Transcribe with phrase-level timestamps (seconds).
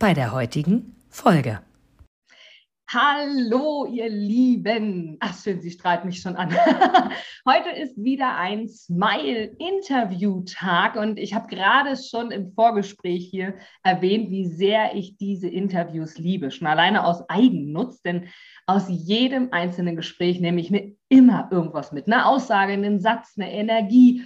[0.00, 1.60] bei der heutigen Folge.
[2.88, 5.18] Hallo, ihr Lieben.
[5.20, 6.50] Ach, schön, Sie strahlt mich schon an.
[7.46, 14.46] Heute ist wieder ein Smile-Interview-Tag und ich habe gerade schon im Vorgespräch hier erwähnt, wie
[14.46, 16.50] sehr ich diese Interviews liebe.
[16.50, 18.28] Schon alleine aus Eigennutz, denn
[18.66, 22.06] aus jedem einzelnen Gespräch nehme ich mir immer irgendwas mit.
[22.06, 24.22] Eine Aussage, einen Satz, eine Energie,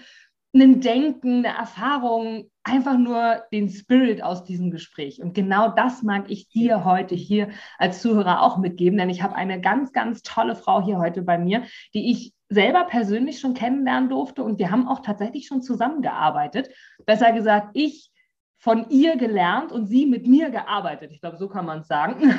[0.54, 5.20] ein Denken, eine Erfahrung, einfach nur den Spirit aus diesem Gespräch.
[5.20, 9.34] Und genau das mag ich dir heute hier als Zuhörer auch mitgeben, denn ich habe
[9.34, 14.08] eine ganz, ganz tolle Frau hier heute bei mir, die ich selber persönlich schon kennenlernen
[14.08, 16.70] durfte und wir haben auch tatsächlich schon zusammengearbeitet.
[17.05, 18.10] Besser gesagt, ich
[18.58, 21.10] von ihr gelernt und sie mit mir gearbeitet.
[21.12, 22.34] Ich glaube, so kann man es sagen.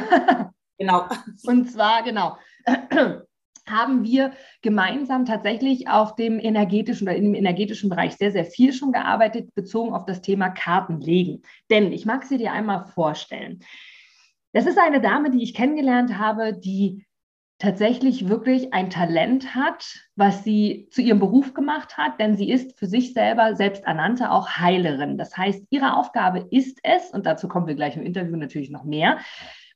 [0.78, 1.08] Genau.
[1.46, 2.36] Und zwar, genau
[3.68, 8.92] haben wir gemeinsam tatsächlich auf dem energetischen oder im energetischen Bereich sehr, sehr viel schon
[8.92, 11.42] gearbeitet, bezogen auf das Thema Kartenlegen.
[11.70, 13.60] Denn ich mag sie dir einmal vorstellen.
[14.54, 17.06] Das ist eine Dame, die ich kennengelernt habe, die
[17.58, 22.78] tatsächlich wirklich ein Talent hat, was sie zu ihrem Beruf gemacht hat, denn sie ist
[22.78, 25.18] für sich selber selbst ernannte auch Heilerin.
[25.18, 28.84] Das heißt, ihre Aufgabe ist es, und dazu kommen wir gleich im Interview natürlich noch
[28.84, 29.20] mehr,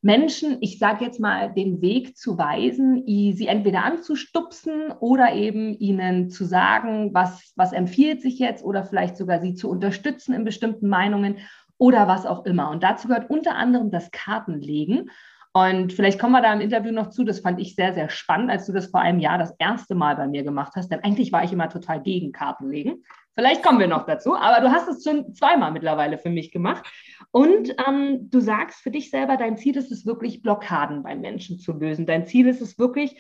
[0.02, 6.30] Menschen, ich sage jetzt mal, den Weg zu weisen, sie entweder anzustupsen oder eben ihnen
[6.30, 10.88] zu sagen, was, was empfiehlt sich jetzt oder vielleicht sogar sie zu unterstützen in bestimmten
[10.88, 11.40] Meinungen
[11.78, 12.70] oder was auch immer.
[12.70, 15.10] Und dazu gehört unter anderem das Kartenlegen.
[15.52, 17.24] Und vielleicht kommen wir da im Interview noch zu.
[17.24, 20.16] Das fand ich sehr, sehr spannend, als du das vor einem Jahr das erste Mal
[20.16, 20.90] bei mir gemacht hast.
[20.92, 23.04] Denn eigentlich war ich immer total gegen Kartenlegen.
[23.40, 26.86] Vielleicht kommen wir noch dazu, aber du hast es schon zweimal mittlerweile für mich gemacht.
[27.32, 31.58] Und ähm, du sagst für dich selber, dein Ziel ist es wirklich, Blockaden bei Menschen
[31.58, 32.06] zu lösen.
[32.06, 33.18] Dein Ziel ist es wirklich,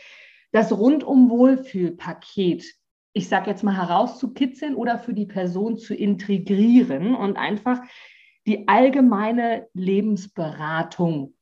[0.52, 2.66] das rundum Wohlfühlpaket,
[3.14, 7.80] ich sage jetzt mal herauszukitzeln oder für die Person zu integrieren und einfach
[8.46, 11.34] die allgemeine Lebensberatung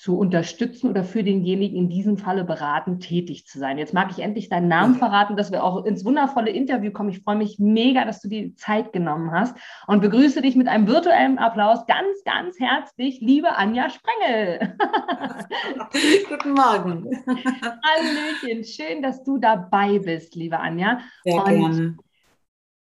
[0.00, 3.76] zu unterstützen oder für denjenigen in diesem Falle beraten tätig zu sein.
[3.76, 7.10] Jetzt mag ich endlich deinen Namen verraten, dass wir auch ins wundervolle Interview kommen.
[7.10, 9.54] Ich freue mich mega, dass du die Zeit genommen hast
[9.86, 14.74] und begrüße dich mit einem virtuellen Applaus ganz, ganz herzlich, liebe Anja Sprengel.
[16.30, 17.04] Guten Morgen.
[17.26, 21.00] Hallöchen, schön, dass du dabei bist, liebe Anja.
[21.24, 21.96] Sehr und, gerne.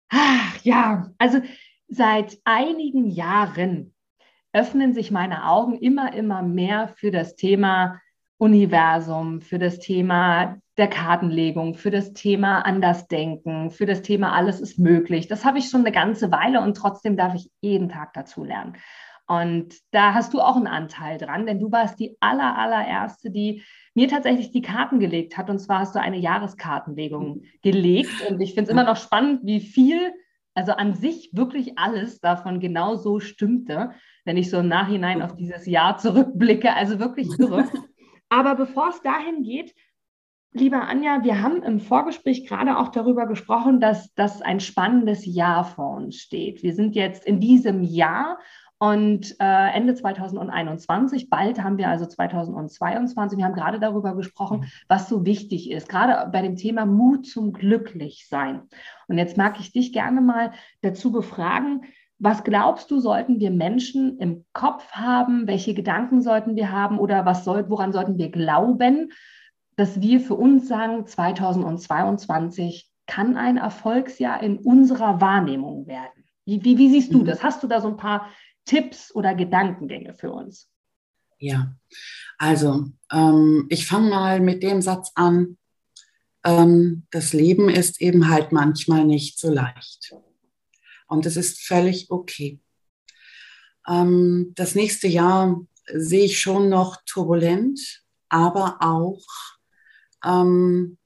[0.08, 1.40] Ach, ja, also
[1.86, 3.93] seit einigen Jahren
[4.54, 8.00] öffnen sich meine Augen immer, immer mehr für das Thema
[8.38, 14.78] Universum, für das Thema der Kartenlegung, für das Thema Andersdenken, für das Thema Alles ist
[14.78, 15.28] möglich.
[15.28, 18.76] Das habe ich schon eine ganze Weile und trotzdem darf ich jeden Tag dazu lernen.
[19.26, 23.62] Und da hast du auch einen Anteil dran, denn du warst die aller, allererste, die
[23.94, 25.48] mir tatsächlich die Karten gelegt hat.
[25.48, 28.28] Und zwar hast du eine Jahreskartenlegung gelegt.
[28.28, 30.12] Und ich finde es immer noch spannend, wie viel,
[30.54, 33.94] also an sich wirklich alles davon genau so stimmte
[34.24, 36.72] wenn ich so im Nachhinein auf dieses Jahr zurückblicke.
[36.74, 37.68] Also wirklich irre.
[38.28, 39.74] Aber bevor es dahin geht,
[40.52, 45.64] lieber Anja, wir haben im Vorgespräch gerade auch darüber gesprochen, dass das ein spannendes Jahr
[45.64, 46.62] vor uns steht.
[46.62, 48.38] Wir sind jetzt in diesem Jahr
[48.90, 54.64] und äh, Ende 2021, bald haben wir also 2022, wir haben gerade darüber gesprochen, mhm.
[54.88, 58.62] was so wichtig ist, gerade bei dem Thema Mut zum Glücklichsein.
[59.08, 60.52] Und jetzt mag ich dich gerne mal
[60.82, 61.84] dazu befragen,
[62.18, 65.46] was glaubst du, sollten wir Menschen im Kopf haben?
[65.46, 69.12] Welche Gedanken sollten wir haben oder was soll, woran sollten wir glauben,
[69.76, 76.24] dass wir für uns sagen, 2022 kann ein Erfolgsjahr in unserer Wahrnehmung werden?
[76.44, 77.24] Wie, wie, wie siehst du mhm.
[77.24, 77.42] das?
[77.42, 78.28] Hast du da so ein paar
[78.64, 80.70] Tipps oder Gedankengänge für uns?
[81.38, 81.74] Ja,
[82.38, 85.58] also ähm, ich fange mal mit dem Satz an,
[86.44, 90.14] ähm, das Leben ist eben halt manchmal nicht so leicht.
[91.06, 92.60] Und es ist völlig okay.
[93.86, 99.22] Ähm, das nächste Jahr sehe ich schon noch turbulent, aber auch
[100.24, 100.98] ähm,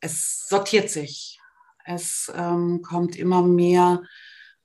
[0.00, 1.40] es sortiert sich.
[1.84, 4.02] Es ähm, kommt immer mehr,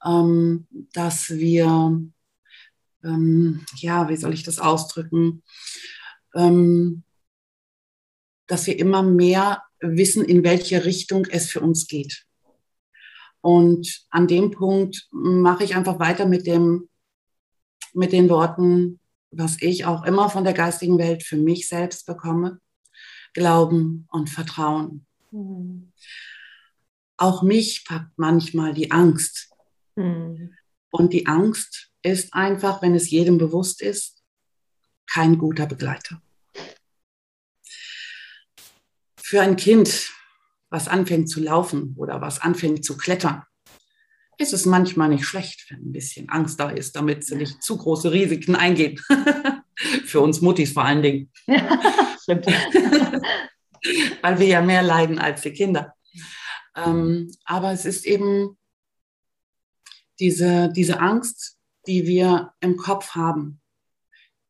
[0.06, 1.66] ähm, dass wir,
[3.04, 5.44] ähm, ja, wie soll ich das ausdrücken,
[6.36, 7.04] ähm,
[8.48, 12.26] dass wir immer mehr wissen, in welche Richtung es für uns geht.
[13.42, 16.90] Und an dem Punkt mache ich einfach weiter mit dem,
[17.94, 19.00] mit den Worten,
[19.32, 22.60] was ich auch immer von der geistigen Welt für mich selbst bekomme.
[23.34, 25.06] Glauben und Vertrauen.
[25.32, 25.92] Mhm.
[27.18, 29.47] Auch mich packt manchmal die Angst.
[29.98, 30.54] Mhm.
[30.92, 34.24] Und die Angst ist einfach, wenn es jedem bewusst ist,
[35.06, 36.22] kein guter Begleiter.
[39.18, 40.10] Für ein Kind,
[40.70, 43.44] was anfängt zu laufen oder was anfängt zu klettern,
[44.38, 47.78] ist es manchmal nicht schlecht, wenn ein bisschen Angst da ist, damit sie nicht zu
[47.78, 49.02] große Risiken eingehen.
[50.06, 51.32] Für uns Muttis vor allen Dingen.
[52.22, 52.46] stimmt.
[54.22, 55.96] Weil wir ja mehr leiden als die Kinder.
[56.76, 58.58] Ähm, aber es ist eben
[60.20, 63.62] diese, diese Angst, die wir im Kopf haben.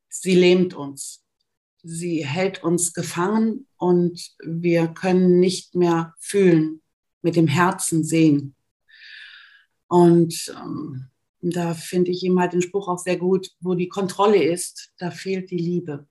[0.10, 1.24] Sie lähmt uns.
[1.84, 6.82] Sie hält uns gefangen und wir können nicht mehr fühlen,
[7.22, 8.56] mit dem Herzen sehen.
[9.88, 11.10] Und ähm,
[11.42, 15.12] da finde ich ihm halt den Spruch auch sehr gut, wo die Kontrolle ist, da
[15.12, 16.08] fehlt die Liebe.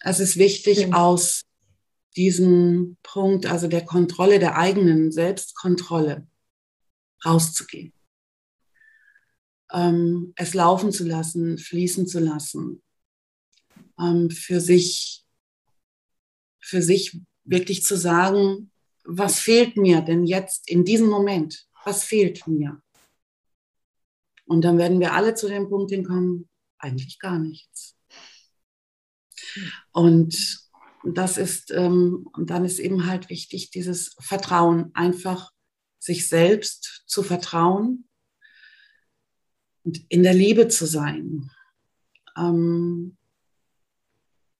[0.00, 0.92] Es ist wichtig, ja.
[0.92, 1.44] aus
[2.16, 6.26] diesem Punkt, also der Kontrolle, der eigenen Selbstkontrolle,
[7.24, 7.92] rauszugehen.
[9.72, 12.82] Ähm, es laufen zu lassen, fließen zu lassen,
[13.98, 15.24] ähm, für sich,
[16.60, 18.70] für sich wirklich zu sagen,
[19.04, 21.66] was fehlt mir denn jetzt in diesem Moment?
[21.84, 22.80] Was fehlt mir?
[24.46, 26.48] Und dann werden wir alle zu dem Punkt hinkommen,
[26.78, 27.96] eigentlich gar nichts.
[29.92, 30.64] Und
[31.04, 35.50] das ist, ähm, und dann ist eben halt wichtig, dieses Vertrauen, einfach
[36.04, 38.08] sich selbst zu vertrauen
[39.84, 41.50] und in der Liebe zu sein.
[42.36, 43.16] Ähm,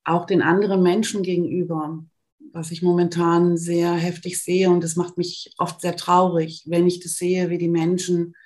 [0.05, 2.05] auch den anderen Menschen gegenüber
[2.55, 4.71] was ich momentan sehr heftig sehe.
[4.71, 8.37] Und es macht mich oft sehr traurig, wenn ich das sehe, wie die Menschen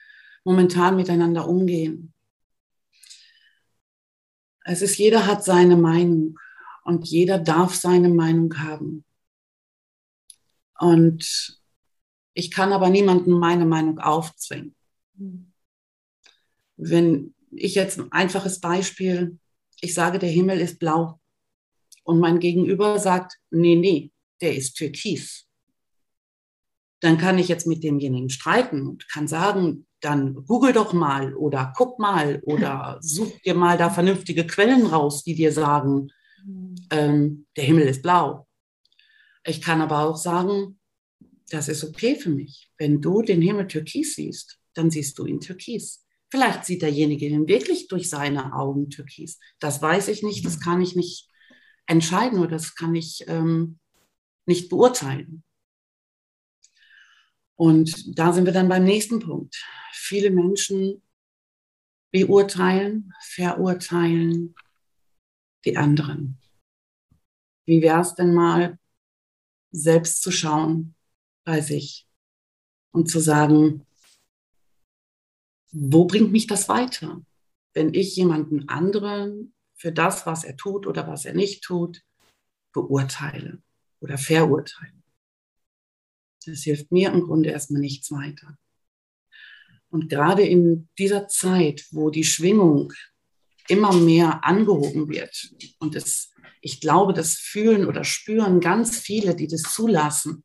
[0.45, 2.15] momentan miteinander umgehen.
[4.65, 6.39] Es ist, jeder hat seine Meinung
[6.85, 9.05] und jeder darf seine Meinung haben.
[10.79, 11.57] Und
[12.38, 14.76] ich kann aber niemandem meine Meinung aufzwingen.
[16.76, 19.40] Wenn ich jetzt ein einfaches Beispiel,
[19.81, 21.19] ich sage, der Himmel ist blau,
[22.05, 25.49] und mein Gegenüber sagt, nee, nee, der ist türkis.
[27.00, 31.73] Dann kann ich jetzt mit demjenigen streiten und kann sagen, dann google doch mal oder
[31.76, 36.12] guck mal oder such dir mal da vernünftige Quellen raus, die dir sagen,
[36.90, 38.46] ähm, der Himmel ist blau.
[39.44, 40.79] Ich kann aber auch sagen,
[41.50, 42.71] das ist okay für mich.
[42.79, 46.05] Wenn du den Himmel türkis siehst, dann siehst du ihn türkis.
[46.31, 49.39] Vielleicht sieht derjenige ihn wirklich durch seine Augen türkis.
[49.61, 51.31] Das weiß ich nicht, das kann ich nicht
[51.87, 53.79] entscheiden oder das kann ich ähm,
[54.47, 55.43] nicht beurteilen.
[57.56, 59.56] Und da sind wir dann beim nächsten Punkt.
[59.93, 61.03] Viele Menschen
[62.12, 64.55] beurteilen, verurteilen
[65.65, 66.39] die anderen.
[67.67, 68.79] Wie wäre es denn mal,
[69.71, 70.95] selbst zu schauen
[71.49, 72.06] bei sich
[72.93, 73.87] und zu sagen,
[75.73, 77.23] wo bringt mich das weiter?
[77.73, 82.03] Wenn ich jemanden anderen für das, was er tut oder was er nicht tut,
[82.75, 83.62] beurteile
[84.00, 84.93] oder verurteile.
[86.45, 88.59] Das hilft mir im Grunde erstmal nichts weiter.
[89.89, 92.93] Und gerade in dieser Zeit, wo die Schwingung
[93.69, 99.47] immer mehr angehoben wird und es, ich glaube, das fühlen oder spüren ganz viele, die
[99.47, 100.45] das zulassen,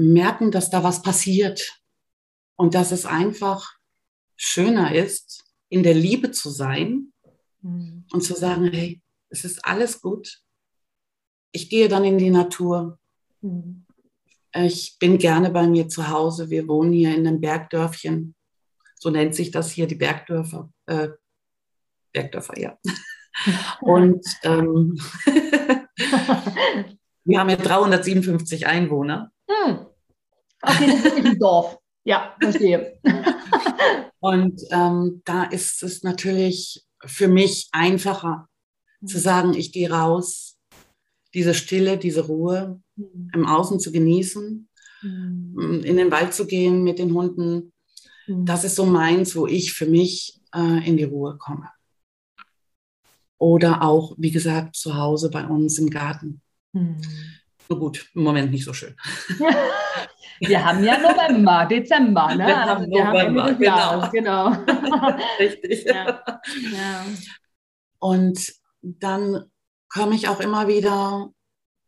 [0.00, 1.80] merken, dass da was passiert
[2.56, 3.74] und dass es einfach
[4.36, 7.12] schöner ist, in der Liebe zu sein
[7.62, 8.04] mhm.
[8.12, 10.42] und zu sagen, hey, es ist alles gut.
[11.52, 12.98] Ich gehe dann in die Natur.
[13.40, 13.86] Mhm.
[14.54, 16.50] Ich bin gerne bei mir zu Hause.
[16.50, 18.34] Wir wohnen hier in einem Bergdörfchen.
[18.96, 20.70] So nennt sich das hier, die Bergdörfer.
[20.86, 21.10] Äh,
[22.12, 22.78] Bergdörfer, ja.
[23.80, 25.00] Und ähm,
[27.24, 29.32] wir haben ja 357 Einwohner.
[29.48, 29.86] Hm.
[30.62, 31.78] Okay, das ist ein Dorf.
[32.04, 32.98] Ja, verstehe.
[34.20, 38.48] Und ähm, da ist es natürlich für mich einfacher
[39.06, 39.22] zu mhm.
[39.22, 40.58] sagen, ich gehe raus,
[41.34, 43.30] diese Stille, diese Ruhe mhm.
[43.34, 44.68] im Außen zu genießen,
[45.02, 45.82] mhm.
[45.84, 47.72] in den Wald zu gehen mit den Hunden.
[48.26, 48.44] Mhm.
[48.44, 51.68] Das ist so meins, wo ich für mich äh, in die Ruhe komme.
[53.38, 56.42] Oder auch, wie gesagt, zu Hause bei uns im Garten.
[57.70, 57.76] Mhm.
[57.76, 58.96] Nur gut, im Moment nicht so schön.
[60.40, 62.46] Wir haben ja November, Dezember, ne?
[62.46, 64.10] Wir haben also November, haben genau.
[64.10, 65.18] genau.
[65.38, 65.84] Richtig.
[65.84, 66.22] Ja.
[66.72, 67.04] ja.
[67.98, 69.50] Und dann
[69.90, 71.30] komme ich auch immer wieder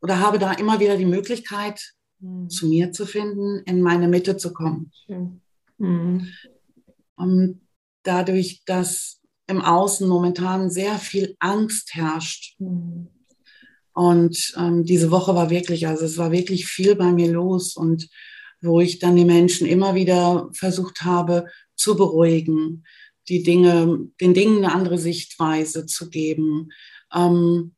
[0.02, 2.50] oder habe da immer wieder die Möglichkeit, hm.
[2.50, 4.92] zu mir zu finden, in meine Mitte zu kommen.
[5.06, 5.40] Hm.
[5.78, 6.28] Mhm.
[7.16, 7.60] Um,
[8.02, 12.60] dadurch, dass im Außen momentan sehr viel Angst herrscht.
[12.60, 13.08] Mhm.
[13.94, 18.08] Und ähm, diese Woche war wirklich, also es war wirklich viel bei mir los und
[18.62, 22.84] wo ich dann die Menschen immer wieder versucht habe zu beruhigen,
[23.28, 26.70] die Dinge, den Dingen eine andere Sichtweise zu geben.
[27.12, 27.74] Ähm,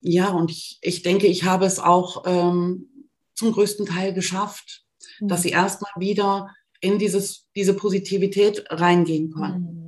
[0.00, 4.84] ja, und ich, ich denke, ich habe es auch ähm, zum größten Teil geschafft,
[5.20, 5.28] mhm.
[5.28, 9.76] dass sie erstmal wieder in dieses, diese Positivität reingehen konnten.
[9.76, 9.81] Mhm.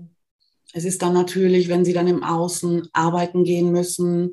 [0.76, 4.32] Es ist dann natürlich, wenn sie dann im Außen arbeiten gehen müssen,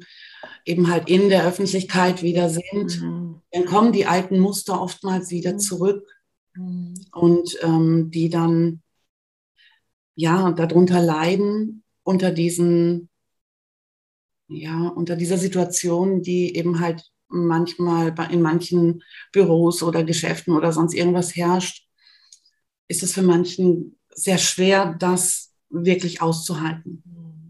[0.66, 3.42] eben halt in der Öffentlichkeit wieder sind, mhm.
[3.52, 5.60] dann kommen die alten Muster oftmals wieder mhm.
[5.60, 6.08] zurück
[6.56, 6.96] mhm.
[7.14, 8.82] und ähm, die dann
[10.16, 13.10] ja darunter leiden unter diesen
[14.48, 20.96] ja unter dieser Situation, die eben halt manchmal in manchen Büros oder Geschäften oder sonst
[20.96, 21.88] irgendwas herrscht,
[22.88, 27.04] ist es für manchen sehr schwer, das wirklich auszuhalten.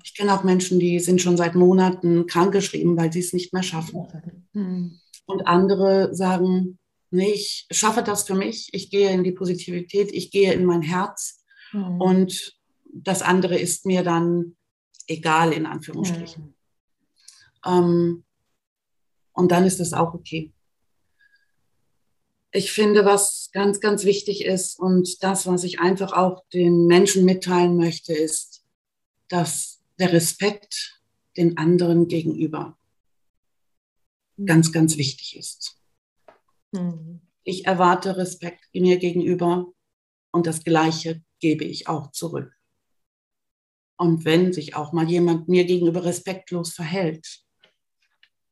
[0.04, 3.64] Ich kenne auch Menschen, die sind schon seit Monaten krankgeschrieben, weil sie es nicht mehr
[3.64, 4.08] schaffen.
[4.54, 5.00] Mhm.
[5.26, 6.80] Und andere sagen,
[7.12, 10.82] nee, ich schaffe das für mich, ich gehe in die Positivität, ich gehe in mein
[10.82, 12.02] Herz mhm.
[12.02, 12.58] und
[12.94, 14.56] das andere ist mir dann
[15.08, 16.44] egal, in Anführungsstrichen.
[16.44, 16.54] Mhm.
[17.66, 18.24] Ähm,
[19.34, 20.52] und dann ist das auch okay.
[22.54, 27.24] Ich finde, was ganz, ganz wichtig ist und das, was ich einfach auch den Menschen
[27.24, 28.66] mitteilen möchte, ist,
[29.30, 31.02] dass der Respekt
[31.38, 32.78] den anderen gegenüber
[34.46, 35.78] ganz, ganz wichtig ist.
[36.72, 37.22] Mhm.
[37.44, 39.68] Ich erwarte Respekt mir gegenüber
[40.32, 42.52] und das Gleiche gebe ich auch zurück.
[43.98, 47.44] Und wenn sich auch mal jemand mir gegenüber respektlos verhält,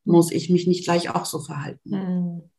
[0.04, 1.90] muss ich mich nicht gleich auch so verhalten.
[1.90, 2.50] Mhm.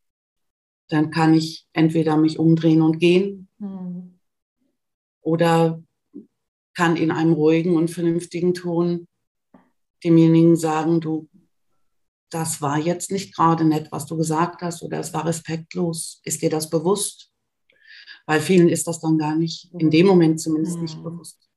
[0.91, 4.19] Dann kann ich entweder mich umdrehen und gehen mhm.
[5.21, 5.81] oder
[6.73, 9.07] kann in einem ruhigen und vernünftigen Ton
[10.03, 11.29] demjenigen sagen, du,
[12.29, 16.21] das war jetzt nicht gerade nett, was du gesagt hast, oder es war respektlos.
[16.23, 17.31] Ist dir das bewusst?
[18.25, 21.03] Weil vielen ist das dann gar nicht, in dem Moment zumindest nicht mhm.
[21.03, 21.49] bewusst.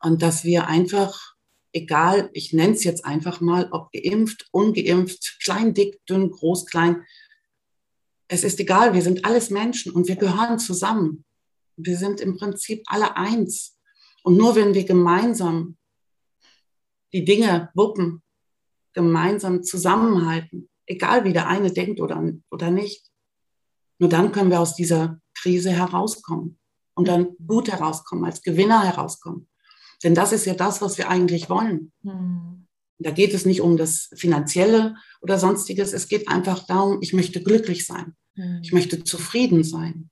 [0.00, 1.34] Und dass wir einfach,
[1.72, 7.04] egal, ich nenne es jetzt einfach mal, ob geimpft, ungeimpft, klein, dick, dünn, groß, klein,
[8.32, 11.26] es ist egal, wir sind alles Menschen und wir gehören zusammen.
[11.76, 13.78] Wir sind im Prinzip alle eins.
[14.22, 15.76] Und nur wenn wir gemeinsam
[17.12, 18.22] die Dinge wuppen,
[18.94, 23.04] gemeinsam zusammenhalten, egal wie der eine denkt oder, oder nicht,
[23.98, 26.58] nur dann können wir aus dieser Krise herauskommen
[26.94, 29.46] und dann gut herauskommen, als Gewinner herauskommen.
[30.02, 31.92] Denn das ist ja das, was wir eigentlich wollen.
[32.00, 32.66] Mhm.
[32.98, 35.92] Da geht es nicht um das Finanzielle oder sonstiges.
[35.92, 38.14] Es geht einfach darum, ich möchte glücklich sein.
[38.34, 38.60] Mhm.
[38.62, 40.10] Ich möchte zufrieden sein.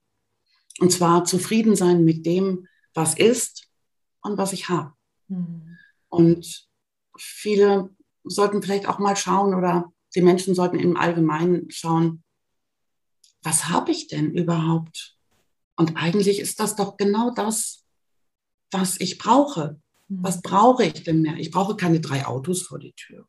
[0.79, 3.69] Und zwar zufrieden sein mit dem, was ist
[4.23, 4.93] und was ich habe.
[5.29, 5.79] Mhm.
[6.09, 6.69] Und
[7.17, 7.91] viele
[8.25, 12.25] sollten vielleicht auch mal schauen oder die Menschen sollten im Allgemeinen schauen,
[13.43, 15.17] was habe ich denn überhaupt?
[15.77, 17.85] Und eigentlich ist das doch genau das,
[18.71, 19.81] was ich brauche.
[20.09, 20.23] Mhm.
[20.23, 21.37] Was brauche ich denn mehr?
[21.37, 23.27] Ich brauche keine drei Autos vor die Tür.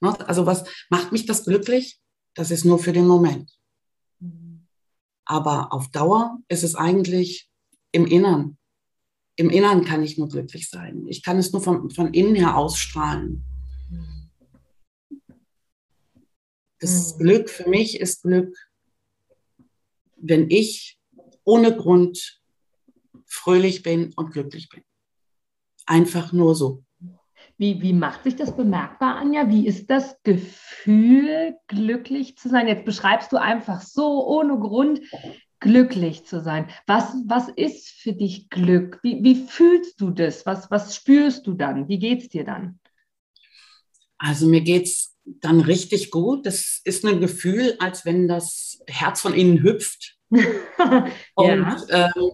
[0.00, 0.18] Ne?
[0.28, 2.00] Also was macht mich das glücklich?
[2.34, 3.57] Das ist nur für den Moment.
[5.28, 7.50] Aber auf Dauer ist es eigentlich
[7.92, 8.56] im Innern.
[9.36, 11.06] Im Innern kann ich nur glücklich sein.
[11.06, 13.44] Ich kann es nur von, von innen her ausstrahlen.
[16.80, 17.18] Das mhm.
[17.18, 18.56] Glück für mich ist Glück,
[20.16, 20.98] wenn ich
[21.44, 22.40] ohne Grund
[23.26, 24.82] fröhlich bin und glücklich bin.
[25.84, 26.84] Einfach nur so.
[27.58, 29.50] Wie, wie macht sich das bemerkbar, Anja?
[29.50, 32.68] Wie ist das Gefühl, glücklich zu sein?
[32.68, 35.00] Jetzt beschreibst du einfach so ohne Grund
[35.58, 36.68] glücklich zu sein.
[36.86, 39.00] Was, was ist für dich Glück?
[39.02, 40.46] Wie, wie fühlst du das?
[40.46, 41.88] Was, was spürst du dann?
[41.88, 42.78] Wie geht es dir dann?
[44.18, 46.46] Also mir geht es dann richtig gut.
[46.46, 50.16] Das ist ein Gefühl, als wenn das Herz von innen hüpft.
[50.30, 51.76] Und ja.
[51.88, 52.30] Ähm,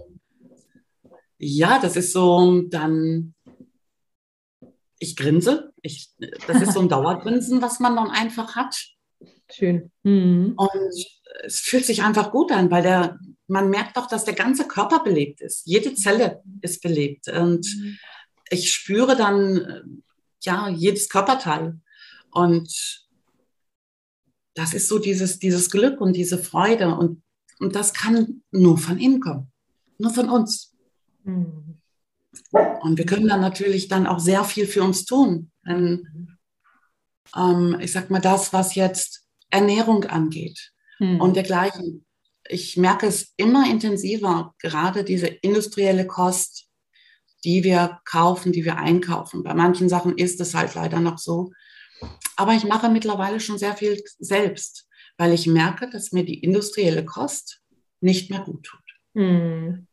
[1.39, 3.34] ja, das ist so dann
[4.99, 5.73] ich grinse.
[5.83, 6.11] Ich,
[6.47, 8.77] das ist so ein Dauergrinsen, was man dann einfach hat.
[9.51, 9.91] Schön.
[10.03, 10.55] Mhm.
[10.57, 11.07] Und
[11.45, 15.03] es fühlt sich einfach gut an, weil der, man merkt auch, dass der ganze Körper
[15.03, 15.67] belebt ist.
[15.67, 17.29] Jede Zelle ist belebt.
[17.29, 17.99] Und mhm.
[18.51, 20.03] ich spüre dann,
[20.43, 21.81] ja, jedes Körperteil.
[22.31, 23.07] Und
[24.55, 26.95] das ist so dieses, dieses Glück und diese Freude.
[26.97, 27.23] Und,
[27.59, 29.53] und das kann nur von innen kommen.
[29.99, 30.75] Nur von uns.
[31.25, 31.81] Mhm.
[32.81, 35.51] Und wir können dann natürlich dann auch sehr viel für uns tun.
[35.67, 36.37] Denn,
[37.37, 41.21] ähm, ich sag mal, das, was jetzt Ernährung angeht mhm.
[41.21, 42.05] und dergleichen.
[42.49, 46.69] ich merke es immer intensiver, gerade diese industrielle Kost,
[47.45, 49.43] die wir kaufen, die wir einkaufen.
[49.43, 51.53] Bei manchen Sachen ist es halt leider noch so.
[52.37, 57.05] Aber ich mache mittlerweile schon sehr viel selbst, weil ich merke, dass mir die industrielle
[57.05, 57.63] Kost
[58.01, 58.81] nicht mehr gut tut.
[59.15, 59.87] Hm.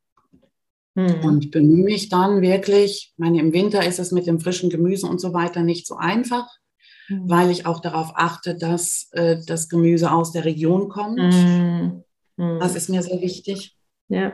[0.96, 1.24] Hm.
[1.24, 5.22] Und bemühe mich dann wirklich, meine, im Winter ist es mit dem frischen Gemüse und
[5.22, 6.48] so weiter nicht so einfach,
[7.08, 7.30] hm.
[7.30, 11.20] weil ich auch darauf achte, dass äh, das Gemüse aus der Region kommt.
[11.20, 12.04] Hm.
[12.38, 12.60] hm.
[12.60, 13.78] Das ist mir sehr wichtig.
[14.10, 14.34] Ja.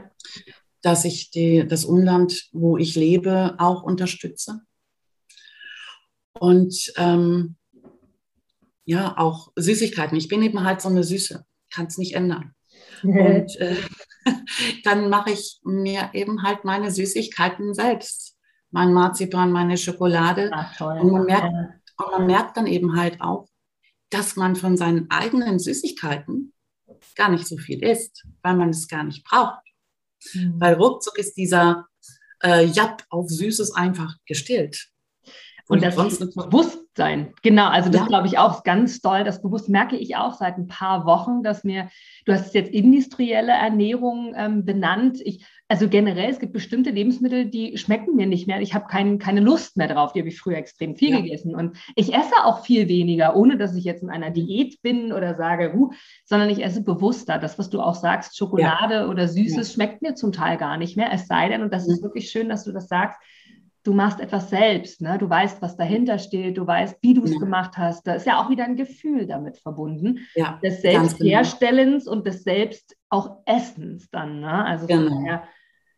[0.81, 4.61] Dass ich die, das Umland, wo ich lebe, auch unterstütze.
[6.39, 7.55] Und ähm,
[8.85, 10.17] ja, auch Süßigkeiten.
[10.17, 12.55] Ich bin eben halt so eine Süße, kann es nicht ändern.
[13.03, 13.75] Und äh,
[14.83, 18.35] dann mache ich mir eben halt meine Süßigkeiten selbst.
[18.71, 20.51] Mein Marzipan, meine Schokolade.
[20.53, 21.53] Ach, und, man merkt,
[21.97, 23.47] und man merkt dann eben halt auch,
[24.09, 26.53] dass man von seinen eigenen Süßigkeiten
[27.15, 29.61] gar nicht so viel isst, weil man es gar nicht braucht.
[30.33, 30.59] Mhm.
[30.59, 31.87] Weil ruckzuck ist dieser
[32.43, 34.89] äh, Japp auf Süßes einfach gestillt.
[35.67, 35.97] Und, und das
[36.97, 38.07] Bewusstsein, genau, also das ja.
[38.07, 39.23] glaube ich auch ganz doll.
[39.23, 41.89] Das Bewusstsein merke ich auch seit ein paar Wochen, dass mir,
[42.25, 45.19] du hast jetzt industrielle Ernährung ähm, benannt.
[45.23, 48.61] Ich, also generell, es gibt bestimmte Lebensmittel, die schmecken mir nicht mehr.
[48.61, 50.13] Ich habe kein, keine Lust mehr drauf.
[50.13, 51.21] Die habe ich früher extrem viel ja.
[51.21, 51.55] gegessen.
[51.55, 55.35] Und ich esse auch viel weniger, ohne dass ich jetzt in einer Diät bin oder
[55.35, 55.91] sage, huh,
[56.25, 57.37] sondern ich esse bewusster.
[57.37, 59.07] Das, was du auch sagst, Schokolade ja.
[59.07, 61.11] oder Süßes, schmeckt mir zum Teil gar nicht mehr.
[61.11, 63.19] Es sei denn, und das ist wirklich schön, dass du das sagst,
[63.87, 65.17] du machst etwas selbst, ne?
[65.17, 67.39] du weißt, was dahinter steht, du weißt, wie du es ja.
[67.39, 68.05] gemacht hast.
[68.05, 72.17] Da ist ja auch wieder ein Gefühl damit verbunden, ja, des Selbstherstellens genau.
[72.17, 74.41] und des Selbst auch Essens dann.
[74.41, 74.65] Ne?
[74.65, 75.09] Also genau.
[75.09, 75.43] daher,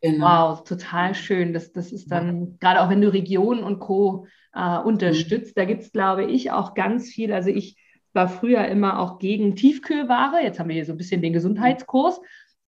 [0.00, 0.24] genau.
[0.24, 1.52] wow, total schön.
[1.52, 2.46] Das, das ist dann, ja.
[2.60, 4.26] gerade auch wenn du Regionen und Co.
[4.54, 5.60] Äh, unterstützt, mhm.
[5.60, 7.32] da gibt es, glaube ich, auch ganz viel.
[7.32, 7.76] Also ich
[8.12, 10.42] war früher immer auch gegen Tiefkühlware.
[10.42, 12.20] Jetzt haben wir hier so ein bisschen den Gesundheitskurs.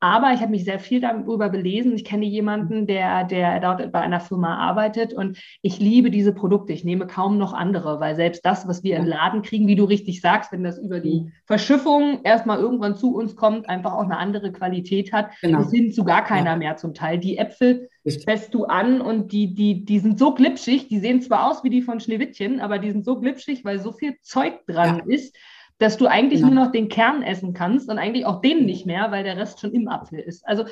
[0.00, 1.95] Aber ich habe mich sehr viel darüber belesen.
[1.95, 6.75] Ich kenne jemanden, der, der dort bei einer Firma arbeitet und ich liebe diese Produkte.
[6.75, 9.85] Ich nehme kaum noch andere, weil selbst das, was wir im Laden kriegen, wie du
[9.85, 11.32] richtig sagst, wenn das über die mhm.
[11.47, 15.61] Verschiffung erstmal irgendwann zu uns kommt, einfach auch eine andere Qualität hat, genau.
[15.61, 17.19] bis hin zu gar keiner mehr zum Teil.
[17.19, 17.89] Die Äpfel
[18.25, 21.71] fässt du an und die, die, die sind so glitschig, die sehen zwar aus wie
[21.71, 25.15] die von Schneewittchen, aber die sind so glitschig, weil so viel Zeug dran ja.
[25.15, 25.37] ist
[25.78, 26.47] dass du eigentlich ja.
[26.47, 29.60] nur noch den Kern essen kannst und eigentlich auch den nicht mehr, weil der Rest
[29.60, 30.47] schon im Apfel ist.
[30.47, 30.65] Also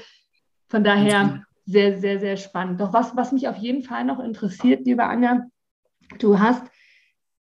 [0.68, 2.80] von daher sehr, sehr, sehr spannend.
[2.80, 5.46] Doch was, was mich auf jeden Fall noch interessiert, liebe Anja,
[6.18, 6.64] du hast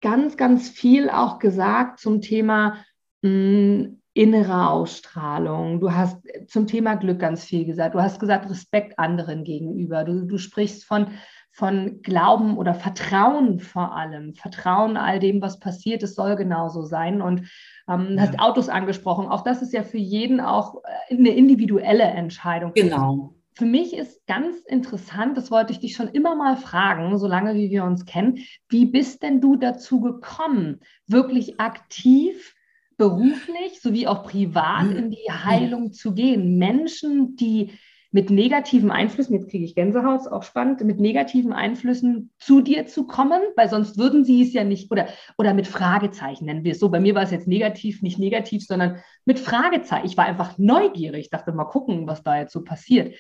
[0.01, 2.85] ganz, ganz viel auch gesagt zum Thema
[3.23, 5.81] mh, hm, innere Ausstrahlung.
[5.81, 7.95] Du hast zum Thema Glück ganz viel gesagt.
[7.95, 10.05] Du hast gesagt, Respekt anderen gegenüber.
[10.05, 11.07] Du, du sprichst von
[11.53, 14.35] von Glauben oder Vertrauen vor allem.
[14.35, 17.21] Vertrauen all dem, was passiert, es soll genauso sein.
[17.21, 17.51] Und
[17.89, 18.23] ähm, ja.
[18.23, 19.27] hast Autos angesprochen.
[19.27, 22.73] Auch das ist ja für jeden auch äh, eine individuelle Entscheidung.
[22.75, 23.35] Genau.
[23.55, 27.71] Für mich ist ganz interessant, das wollte ich dich schon immer mal fragen, solange wie
[27.71, 28.39] wir uns kennen,
[28.71, 32.55] wie bist denn du dazu gekommen, wirklich aktiv
[32.97, 34.97] beruflich sowie auch privat hm.
[34.97, 36.57] in die Heilung zu gehen?
[36.57, 37.73] Menschen, die
[38.15, 42.87] mit negativen Einflüssen, jetzt kriege ich Gänsehaut, ist auch spannend, mit negativen Einflüssen zu dir
[42.87, 46.73] zu kommen, weil sonst würden sie es ja nicht, oder, oder mit Fragezeichen nennen wir
[46.73, 46.91] es so.
[46.91, 50.05] Bei mir war es jetzt negativ, nicht negativ, sondern mit Fragezeichen.
[50.07, 53.15] Ich war einfach neugierig, dachte mal gucken, was da jetzt so passiert.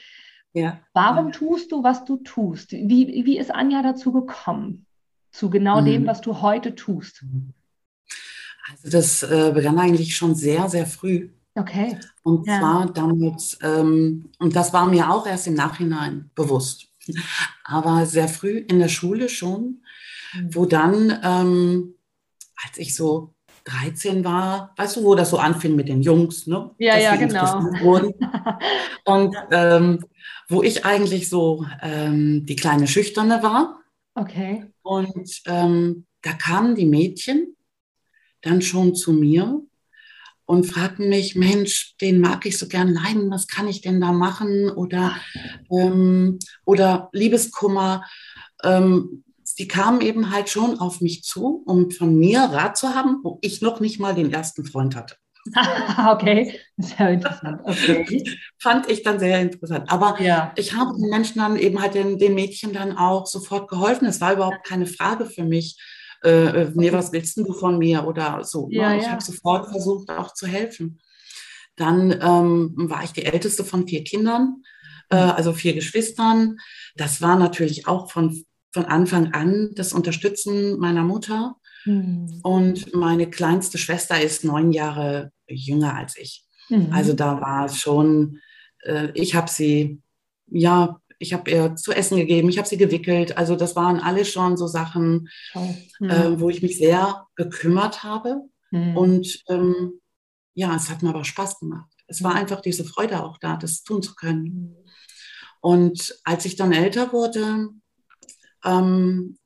[0.53, 0.79] Ja.
[0.93, 1.33] Warum ja.
[1.33, 2.73] tust du, was du tust?
[2.73, 4.87] Wie, wie ist Anja dazu gekommen?
[5.31, 5.87] Zu genau mhm.
[5.87, 7.25] dem, was du heute tust?
[8.71, 11.31] Also das äh, begann eigentlich schon sehr, sehr früh.
[11.55, 11.99] Okay.
[12.23, 12.59] Und ja.
[12.59, 16.89] zwar damals, ähm, und das war mir auch erst im Nachhinein bewusst,
[17.65, 19.83] aber sehr früh in der Schule schon,
[20.35, 20.55] mhm.
[20.55, 21.95] wo dann, ähm,
[22.65, 23.35] als ich so
[23.65, 26.71] 13 war, weißt du, wo das so anfing mit den Jungs, ne?
[26.79, 27.61] Ja, Dass ja, genau.
[29.05, 30.05] Und ähm,
[30.49, 33.81] wo ich eigentlich so ähm, die kleine Schüchterne war.
[34.15, 34.67] Okay.
[34.83, 37.57] Und ähm, da kamen die Mädchen
[38.43, 39.63] dann schon zu mir
[40.47, 44.13] und fragten mich, Mensch, den mag ich so gern leiden, was kann ich denn da
[44.13, 44.71] machen?
[44.71, 45.17] Oder,
[45.71, 48.05] ähm, oder Liebeskummer.
[48.63, 53.21] Ähm, sie kamen eben halt schon auf mich zu, um von mir Rat zu haben,
[53.23, 55.17] wo ich noch nicht mal den ersten Freund hatte.
[56.09, 57.61] okay, sehr interessant.
[57.65, 58.25] Okay.
[58.61, 59.91] Fand ich dann sehr interessant.
[59.91, 60.53] Aber ja.
[60.57, 64.07] ich habe den Menschen dann eben halt den, den Mädchen dann auch sofort geholfen.
[64.07, 65.79] Es war überhaupt keine Frage für mich
[66.23, 68.69] äh, nee, äh, was willst du von mir oder so.
[68.69, 68.77] Ne?
[68.77, 69.11] Ja, Ich ja.
[69.11, 71.01] habe sofort versucht, auch zu helfen.
[71.77, 74.63] Dann ähm, war ich die älteste von vier Kindern,
[75.11, 75.31] äh, mhm.
[75.33, 76.59] also vier Geschwistern.
[76.97, 81.57] Das war natürlich auch von, von Anfang an das Unterstützen meiner Mutter.
[81.85, 82.41] Mhm.
[82.43, 86.45] Und meine kleinste Schwester ist neun Jahre jünger als ich.
[86.69, 86.89] Mhm.
[86.93, 88.41] Also da war es schon,
[88.85, 90.01] äh, ich habe sie,
[90.47, 93.39] ja, ich habe ihr zu essen gegeben, ich habe sie gewickelt.
[93.39, 96.11] Also das waren alles schon so Sachen, mhm.
[96.11, 98.43] äh, wo ich mich sehr gekümmert habe.
[98.71, 98.97] Mhm.
[98.97, 100.01] Und ähm,
[100.55, 101.91] ja, es hat mir aber Spaß gemacht.
[102.09, 104.45] Es war einfach diese Freude auch da, das tun zu können.
[104.45, 104.77] Mhm.
[105.61, 107.69] Und als ich dann älter wurde,
[108.65, 109.39] ähm,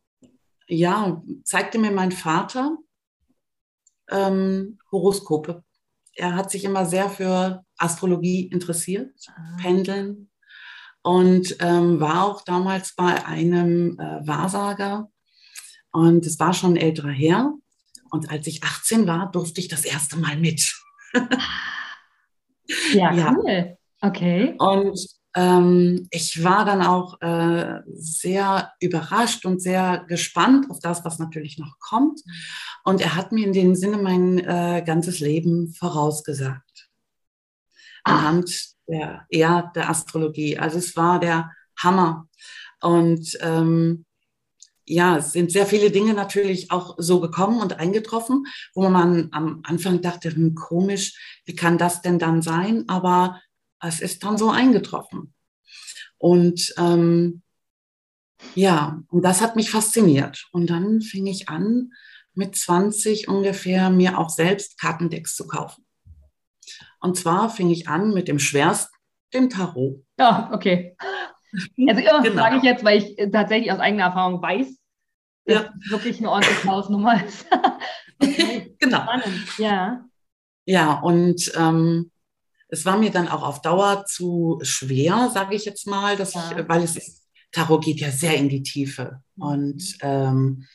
[0.67, 2.79] ja, zeigte mir mein Vater
[4.11, 5.63] ähm, Horoskope.
[6.15, 9.57] Er hat sich immer sehr für Astrologie interessiert, ah.
[9.61, 10.31] Pendeln
[11.07, 15.09] und ähm, war auch damals bei einem äh, Wahrsager.
[15.93, 17.53] Und es war schon ein älterer Herr.
[18.11, 20.75] Und als ich 18 war, durfte ich das erste Mal mit.
[22.93, 23.79] ja, ja, cool.
[24.01, 24.57] Okay.
[24.59, 24.99] Und
[25.37, 31.57] ähm, ich war dann auch äh, sehr überrascht und sehr gespannt auf das, was natürlich
[31.57, 32.21] noch kommt.
[32.83, 36.89] Und er hat mir in dem Sinne mein äh, ganzes Leben vorausgesagt.
[38.03, 40.59] Anhand der, ja, der Astrologie.
[40.59, 42.29] Also es war der Hammer.
[42.81, 44.05] Und ähm,
[44.85, 49.61] ja, es sind sehr viele Dinge natürlich auch so gekommen und eingetroffen, wo man am
[49.65, 52.85] Anfang dachte, hm, komisch, wie kann das denn dann sein?
[52.89, 53.41] Aber
[53.81, 55.35] es ist dann so eingetroffen.
[56.19, 57.43] Und ähm,
[58.55, 60.47] ja, und das hat mich fasziniert.
[60.53, 61.93] Und dann fing ich an,
[62.35, 65.86] mit 20 ungefähr mir auch selbst Kartendecks zu kaufen.
[67.01, 68.95] Und zwar fing ich an mit dem schwersten,
[69.33, 70.05] dem Tarot.
[70.19, 70.97] Ja, okay.
[71.89, 72.43] Also ja, genau.
[72.43, 74.77] sage ich jetzt, weil ich tatsächlich aus eigener Erfahrung weiß,
[75.47, 75.75] dass ja.
[75.89, 77.47] wirklich eine ordentliche Hausnummer ist.
[78.23, 78.77] okay.
[78.79, 79.03] Genau.
[79.03, 79.59] Spannend.
[79.59, 80.05] Ja.
[80.67, 82.11] Ja, und ähm,
[82.69, 86.59] es war mir dann auch auf Dauer zu schwer, sage ich jetzt mal, dass ja.
[86.59, 89.23] ich, weil es ist, Tarot geht ja sehr in die Tiefe.
[89.37, 89.43] Mhm.
[89.43, 90.67] Und ähm,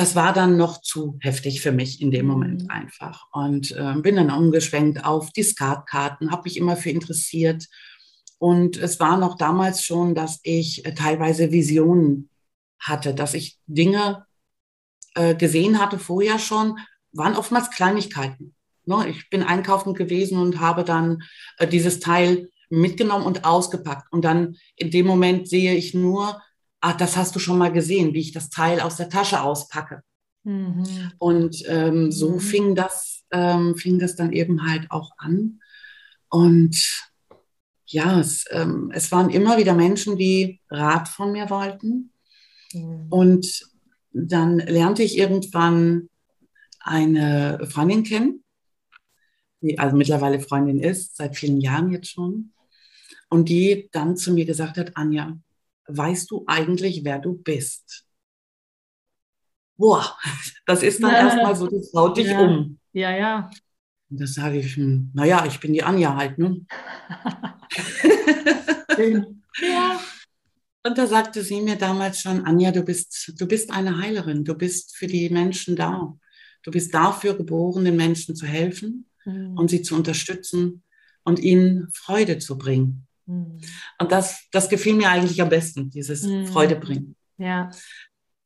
[0.00, 2.32] das war dann noch zu heftig für mich in dem mhm.
[2.32, 3.26] Moment einfach.
[3.32, 7.66] Und äh, bin dann umgeschwenkt auf Discardkarten, habe mich immer für interessiert.
[8.38, 12.30] Und es war noch damals schon, dass ich äh, teilweise Visionen
[12.78, 14.24] hatte, dass ich Dinge
[15.14, 16.78] äh, gesehen hatte vorher schon,
[17.12, 18.54] waren oftmals Kleinigkeiten.
[18.86, 19.06] Ne?
[19.10, 21.22] Ich bin einkaufen gewesen und habe dann
[21.58, 24.10] äh, dieses Teil mitgenommen und ausgepackt.
[24.12, 26.40] Und dann in dem Moment sehe ich nur,
[26.80, 30.02] ah, das hast du schon mal gesehen, wie ich das Teil aus der Tasche auspacke.
[30.44, 31.12] Mhm.
[31.18, 32.40] Und ähm, so mhm.
[32.40, 35.60] fing das, ähm, fing das dann eben halt auch an.
[36.28, 37.10] Und
[37.86, 42.12] ja, es, ähm, es waren immer wieder Menschen, die Rat von mir wollten.
[42.72, 43.06] Mhm.
[43.10, 43.70] Und
[44.12, 46.08] dann lernte ich irgendwann
[46.80, 48.44] eine Freundin kennen,
[49.60, 52.52] die also mittlerweile Freundin ist, seit vielen Jahren jetzt schon,
[53.28, 55.38] und die dann zu mir gesagt hat, Anja,
[55.96, 58.04] weißt du eigentlich, wer du bist?
[59.76, 60.16] Boah,
[60.66, 61.20] das ist dann ja.
[61.20, 62.40] erstmal so, das haut dich ja.
[62.40, 62.78] um.
[62.92, 63.50] Ja, ja.
[64.10, 66.66] Und da sage ich, hm, naja, ich bin die Anja halt, ne?
[69.62, 70.00] ja.
[70.82, 74.54] Und da sagte sie mir damals schon, Anja, du bist, du bist eine Heilerin, du
[74.54, 76.18] bist für die Menschen da.
[76.62, 79.56] Du bist dafür geboren, den Menschen zu helfen mhm.
[79.56, 80.82] und sie zu unterstützen
[81.22, 83.06] und ihnen Freude zu bringen.
[83.30, 83.60] Mhm.
[83.98, 86.46] Und das, das gefiel mir eigentlich am besten, dieses mhm.
[86.46, 87.16] Freude bringen.
[87.38, 87.70] Ja.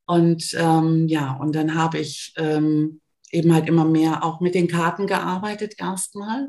[0.07, 4.68] Und ähm, ja, und dann habe ich ähm, eben halt immer mehr auch mit den
[4.68, 6.49] Karten gearbeitet erstmal,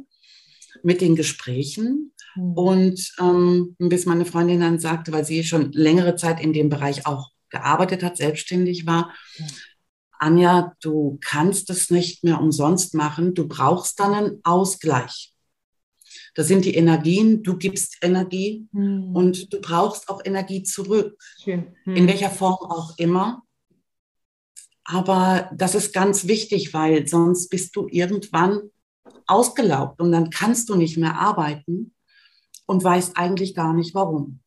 [0.83, 2.13] mit den Gesprächen.
[2.35, 2.53] Mhm.
[2.53, 7.05] Und ähm, bis meine Freundin dann sagte, weil sie schon längere Zeit in dem Bereich
[7.05, 9.13] auch gearbeitet hat, selbstständig war,
[10.19, 15.34] Anja, du kannst es nicht mehr umsonst machen, du brauchst dann einen Ausgleich.
[16.35, 19.15] Das sind die Energien, du gibst Energie hm.
[19.15, 21.17] und du brauchst auch Energie zurück.
[21.43, 21.67] Hm.
[21.85, 23.41] In welcher Form auch immer.
[24.83, 28.69] Aber das ist ganz wichtig, weil sonst bist du irgendwann
[29.25, 31.95] ausgelaugt und dann kannst du nicht mehr arbeiten
[32.67, 34.41] und weißt eigentlich gar nicht warum.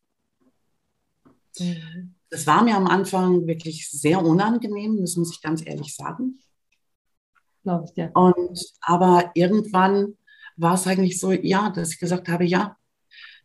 [1.59, 2.15] Mhm.
[2.29, 6.39] Das war mir am Anfang wirklich sehr unangenehm, das muss ich ganz ehrlich sagen.
[7.63, 8.11] Glaube ich dir.
[8.13, 10.15] Und, aber irgendwann
[10.59, 12.77] war es eigentlich so, ja, dass ich gesagt habe, ja,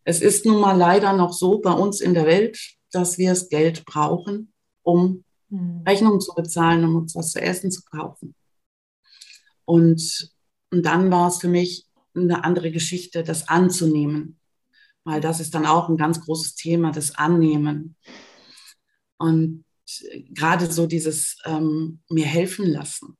[0.04, 2.58] es ist nun mal leider noch so bei uns in der Welt,
[2.90, 5.82] dass wir das Geld brauchen, um mhm.
[5.86, 8.34] Rechnungen zu bezahlen, um uns was zu essen zu kaufen.
[9.64, 10.30] Und,
[10.70, 14.38] und dann war es für mich eine andere Geschichte, das anzunehmen.
[15.04, 17.96] Weil das ist dann auch ein ganz großes Thema, das Annehmen.
[19.18, 19.64] Und
[20.30, 23.16] gerade so dieses ähm, mir helfen lassen.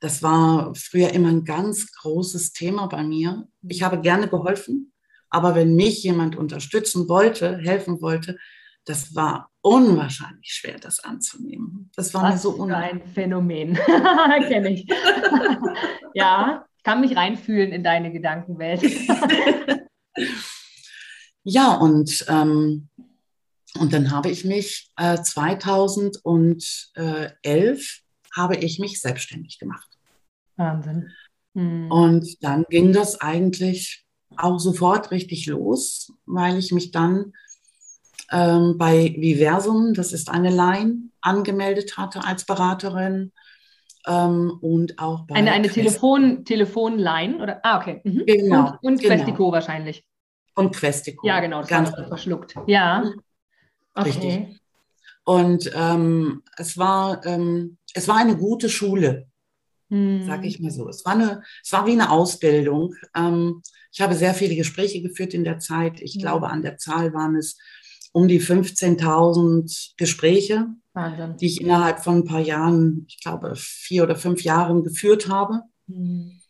[0.00, 3.48] Das war früher immer ein ganz großes Thema bei mir.
[3.66, 4.92] Ich habe gerne geholfen,
[5.28, 8.38] aber wenn mich jemand unterstützen wollte, helfen wollte,
[8.84, 11.90] das war unwahrscheinlich schwer, das anzunehmen.
[11.94, 13.04] Das war Was mir so unwahrscheinlich.
[13.04, 13.74] ein Phänomen,
[14.48, 14.86] kenne ich.
[16.14, 18.82] ja, kann mich reinfühlen in deine Gedankenwelt.
[21.42, 22.88] ja, und, ähm,
[23.78, 28.00] und dann habe ich mich äh, 2011
[28.34, 29.87] habe ich mich selbstständig gemacht.
[30.58, 31.10] Wahnsinn.
[31.54, 31.90] Hm.
[31.90, 34.04] Und dann ging das eigentlich
[34.36, 37.32] auch sofort richtig los, weil ich mich dann
[38.30, 43.32] ähm, bei Viversum, das ist eine Line, angemeldet hatte als Beraterin.
[44.06, 48.24] Ähm, und auch bei eine, eine Telefon, Telefonline oder ah okay mhm.
[48.26, 49.14] genau und, und genau.
[49.14, 50.04] Questico wahrscheinlich
[50.54, 52.06] und Questico ja genau das ganz genau.
[52.06, 53.02] verschluckt ja
[53.96, 54.08] okay.
[54.08, 54.60] richtig
[55.24, 59.26] und ähm, es war ähm, es war eine gute Schule
[59.88, 60.24] hm.
[60.26, 64.14] sag ich mal so es war eine es war wie eine Ausbildung ähm, ich habe
[64.14, 66.20] sehr viele Gespräche geführt in der Zeit ich ja.
[66.20, 67.56] glaube an der Zahl waren es
[68.12, 71.36] um die 15.000 Gespräche, Wahnsinn.
[71.36, 75.62] die ich innerhalb von ein paar Jahren, ich glaube vier oder fünf Jahren geführt habe.
[75.86, 76.40] Mhm.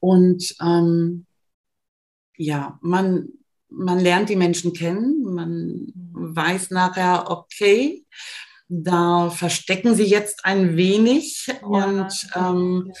[0.00, 1.26] Und ähm,
[2.36, 3.28] ja, man,
[3.68, 6.36] man lernt die Menschen kennen, man mhm.
[6.36, 8.04] weiß nachher, okay,
[8.68, 11.66] da verstecken sie jetzt ein wenig ja.
[11.66, 12.92] und ähm,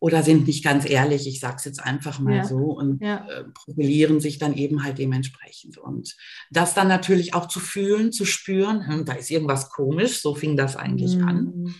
[0.00, 2.44] oder sind nicht ganz ehrlich, ich sage es jetzt einfach mal ja.
[2.44, 3.26] so, und ja.
[3.28, 5.76] äh, profilieren sich dann eben halt dementsprechend.
[5.76, 6.16] Und
[6.50, 10.56] das dann natürlich auch zu fühlen, zu spüren, hm, da ist irgendwas komisch, so fing
[10.56, 11.28] das eigentlich mhm.
[11.28, 11.74] an.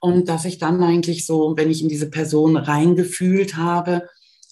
[0.00, 4.08] Und dass ich dann eigentlich so, wenn ich in diese Person reingefühlt habe,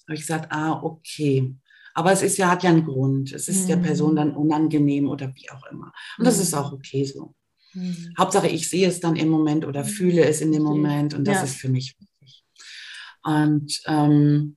[0.07, 1.55] habe ich gesagt, ah, okay.
[1.95, 3.31] Aber es ist ja, hat ja einen Grund.
[3.31, 3.67] Es ist mhm.
[3.67, 5.91] der Person dann unangenehm oder wie auch immer.
[6.19, 6.77] Und das ist auch mhm.
[6.77, 7.33] okay so.
[7.77, 8.13] Mhm.
[8.17, 9.87] Hauptsache, ich sehe es dann im Moment oder mhm.
[9.87, 11.43] fühle es in dem Moment und das ja.
[11.43, 11.95] ist für mich
[13.27, 14.55] und ähm,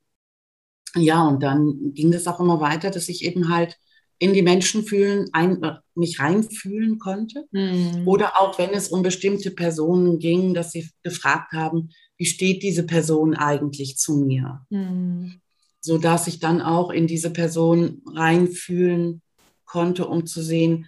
[0.94, 3.76] ja, und dann ging das auch immer weiter, dass ich eben halt
[4.18, 5.60] in die Menschen fühlen, ein,
[5.94, 7.46] mich reinfühlen konnte.
[7.50, 8.06] Mhm.
[8.06, 12.84] Oder auch wenn es um bestimmte Personen ging, dass sie gefragt haben, wie steht diese
[12.84, 14.64] Person eigentlich zu mir?
[14.70, 15.40] Mhm.
[15.80, 19.22] So dass ich dann auch in diese Person reinfühlen
[19.64, 20.86] konnte, um zu sehen,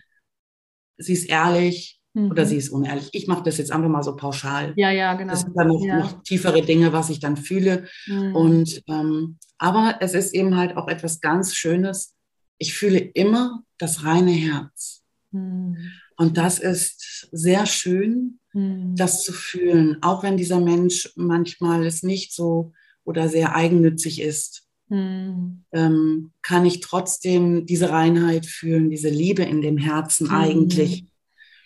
[0.98, 2.30] sie ist ehrlich, Mhm.
[2.30, 3.08] Oder sie ist unehrlich.
[3.12, 4.72] Ich mache das jetzt einfach mal so pauschal.
[4.76, 5.32] Ja, ja, genau.
[5.32, 5.98] Das sind dann noch, ja.
[5.98, 7.86] noch tiefere Dinge, was ich dann fühle.
[8.06, 8.36] Mhm.
[8.36, 12.14] Und ähm, aber es ist eben halt auch etwas ganz Schönes.
[12.58, 15.02] Ich fühle immer das reine Herz.
[15.30, 15.76] Mhm.
[16.16, 18.94] Und das ist sehr schön, mhm.
[18.96, 22.72] das zu fühlen, auch wenn dieser Mensch manchmal es nicht so
[23.04, 24.68] oder sehr eigennützig ist.
[24.88, 25.64] Mhm.
[25.72, 30.34] Ähm, kann ich trotzdem diese Reinheit fühlen, diese Liebe in dem Herzen mhm.
[30.34, 31.06] eigentlich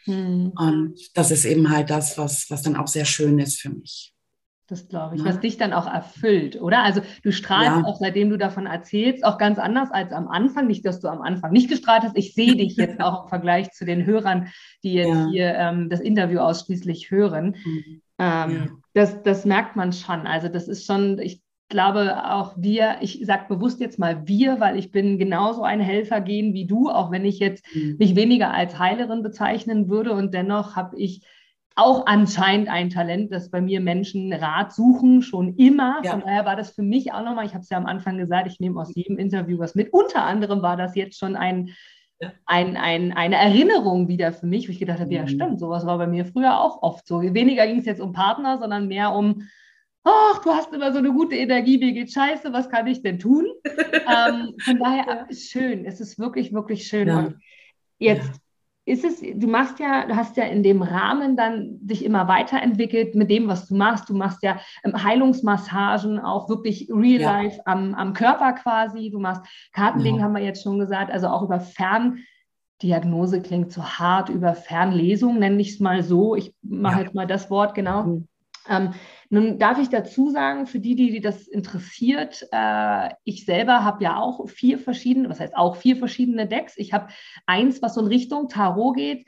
[0.06, 0.52] Mhm.
[0.56, 4.12] Und das ist eben halt das, was, was dann auch sehr schön ist für mich.
[4.68, 5.28] Das glaube ich, ja.
[5.28, 6.82] was dich dann auch erfüllt, oder?
[6.82, 7.84] Also du strahlst ja.
[7.84, 10.66] auch, seitdem du davon erzählst, auch ganz anders als am Anfang.
[10.66, 12.16] Nicht, dass du am Anfang nicht gestrahlt hast.
[12.16, 14.48] Ich sehe dich jetzt auch im Vergleich zu den Hörern,
[14.82, 15.28] die jetzt ja.
[15.30, 17.54] hier ähm, das Interview ausschließlich hören.
[17.64, 18.02] Mhm.
[18.18, 20.26] Ähm, das, das merkt man schon.
[20.26, 24.78] Also das ist schon, ich glaube auch wir, ich sage bewusst jetzt mal wir, weil
[24.78, 27.96] ich bin genauso ein Helfer gehen wie du, auch wenn ich jetzt mhm.
[27.98, 31.26] mich weniger als Heilerin bezeichnen würde und dennoch habe ich
[31.76, 36.00] auch anscheinend ein Talent, dass bei mir Menschen Rat suchen, schon immer.
[36.02, 36.12] Ja.
[36.12, 38.46] Von daher war das für mich auch nochmal, ich habe es ja am Anfang gesagt,
[38.46, 39.92] ich nehme aus jedem Interview was mit.
[39.92, 41.74] Unter anderem war das jetzt schon ein,
[42.46, 45.16] ein, ein, eine Erinnerung wieder für mich, wo ich gedacht habe, mhm.
[45.16, 47.20] ja stimmt, sowas war bei mir früher auch oft so.
[47.20, 49.42] Weniger ging es jetzt um Partner, sondern mehr um,
[50.06, 53.18] ach, du hast immer so eine gute Energie, mir geht scheiße, was kann ich denn
[53.18, 53.46] tun?
[53.64, 55.14] ähm, von daher ja.
[55.28, 57.08] ist schön, es ist wirklich, wirklich schön.
[57.08, 57.18] Ja.
[57.18, 57.36] Und
[57.98, 58.30] jetzt
[58.86, 58.92] ja.
[58.92, 63.16] ist es, du machst ja, du hast ja in dem Rahmen dann dich immer weiterentwickelt
[63.16, 64.08] mit dem, was du machst.
[64.08, 69.10] Du machst ja ähm, Heilungsmassagen, auch wirklich real life am, am Körper quasi.
[69.10, 69.42] Du machst
[69.72, 72.18] Kartenlegen, haben wir jetzt schon gesagt, also auch über Fern.
[72.82, 76.36] Diagnose klingt zu hart über Fernlesung, nenne ich es mal so.
[76.36, 78.02] Ich mache jetzt mal das Wort, genau.
[78.02, 78.28] Mhm.
[78.68, 78.90] Ähm,
[79.30, 84.04] nun darf ich dazu sagen, für die, die, die das interessiert, äh, ich selber habe
[84.04, 86.74] ja auch vier verschiedene, was heißt auch vier verschiedene Decks.
[86.76, 87.08] Ich habe
[87.46, 89.26] eins, was so in Richtung Tarot geht.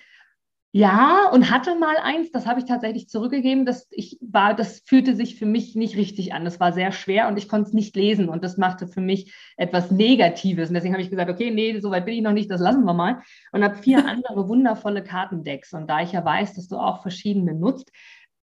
[0.73, 3.65] Ja, und hatte mal eins, das habe ich tatsächlich zurückgegeben.
[3.65, 6.45] Das, ich war, das fühlte sich für mich nicht richtig an.
[6.45, 9.33] Das war sehr schwer und ich konnte es nicht lesen und das machte für mich
[9.57, 10.69] etwas Negatives.
[10.69, 12.85] Und deswegen habe ich gesagt, okay, nee, so weit bin ich noch nicht, das lassen
[12.85, 13.23] wir mal.
[13.51, 15.73] Und habe vier andere wundervolle Kartendecks.
[15.73, 17.91] Und da ich ja weiß, dass du auch verschiedene nutzt,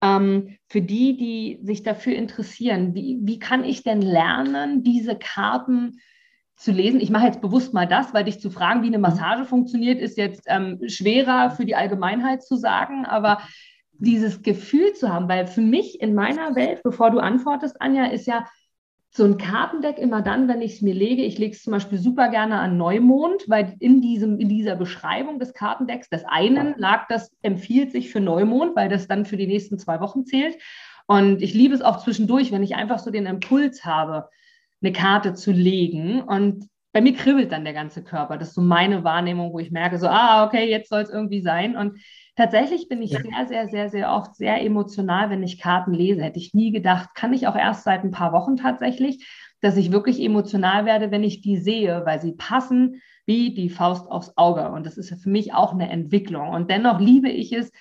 [0.02, 6.00] ähm, für die, die sich dafür interessieren, wie, wie kann ich denn lernen, diese Karten
[6.56, 7.00] zu lesen?
[7.00, 9.02] Ich mache jetzt bewusst mal das, weil dich zu fragen, wie eine mhm.
[9.02, 13.40] Massage funktioniert, ist jetzt ähm, schwerer für die Allgemeinheit zu sagen, aber
[13.92, 18.26] dieses Gefühl zu haben, weil für mich in meiner Welt, bevor du antwortest, Anja, ist
[18.26, 18.46] ja
[19.12, 21.22] so ein Kartendeck immer dann, wenn ich es mir lege.
[21.22, 25.40] Ich lege es zum Beispiel super gerne an Neumond, weil in, diesem, in dieser Beschreibung
[25.40, 29.48] des Kartendecks des einen lag, das empfiehlt sich für Neumond, weil das dann für die
[29.48, 30.56] nächsten zwei Wochen zählt.
[31.08, 34.28] Und ich liebe es auch zwischendurch, wenn ich einfach so den Impuls habe,
[34.80, 36.22] eine Karte zu legen.
[36.22, 38.38] Und bei mir kribbelt dann der ganze Körper.
[38.38, 41.40] Das ist so meine Wahrnehmung, wo ich merke, so, ah, okay, jetzt soll es irgendwie
[41.40, 41.76] sein.
[41.76, 41.98] Und
[42.40, 43.20] tatsächlich bin ich ja.
[43.20, 46.22] sehr, sehr, sehr, sehr oft sehr emotional, wenn ich Karten lese.
[46.22, 49.28] Hätte ich nie gedacht, kann ich auch erst seit ein paar Wochen tatsächlich,
[49.60, 54.10] dass ich wirklich emotional werde, wenn ich die sehe, weil sie passen wie die Faust
[54.10, 54.70] aufs Auge.
[54.70, 56.48] Und das ist für mich auch eine Entwicklung.
[56.48, 57.72] Und dennoch liebe ich es,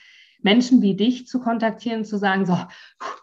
[0.41, 2.57] Menschen wie dich zu kontaktieren, zu sagen, so,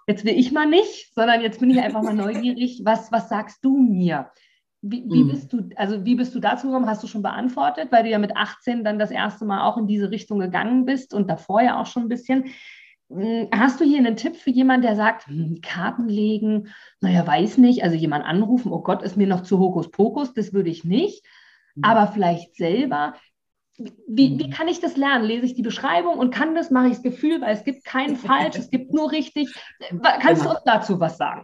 [0.07, 3.63] jetzt will ich mal nicht, sondern jetzt bin ich einfach mal neugierig, was, was sagst
[3.63, 4.31] du mir?
[4.83, 5.29] Wie, wie mhm.
[5.29, 6.89] bist du, also wie bist du dazu gekommen?
[6.89, 9.87] Hast du schon beantwortet, weil du ja mit 18 dann das erste Mal auch in
[9.87, 12.45] diese Richtung gegangen bist und davor ja auch schon ein bisschen.
[13.09, 16.69] Hm, hast du hier einen Tipp für jemanden, der sagt, hm, Karten legen,
[17.01, 20.71] naja, weiß nicht, also jemand anrufen, oh Gott, ist mir noch zu Hokuspokus, das würde
[20.71, 21.25] ich nicht,
[21.75, 21.85] mhm.
[21.85, 23.15] aber vielleicht selber.
[23.79, 24.51] Wie, wie mhm.
[24.51, 25.27] kann ich das lernen?
[25.27, 28.17] Lese ich die Beschreibung und kann das, mache ich das Gefühl, weil es gibt kein
[28.17, 29.55] falsch, es gibt nur richtig.
[30.03, 30.57] Kannst du genau.
[30.57, 31.43] uns dazu was sagen?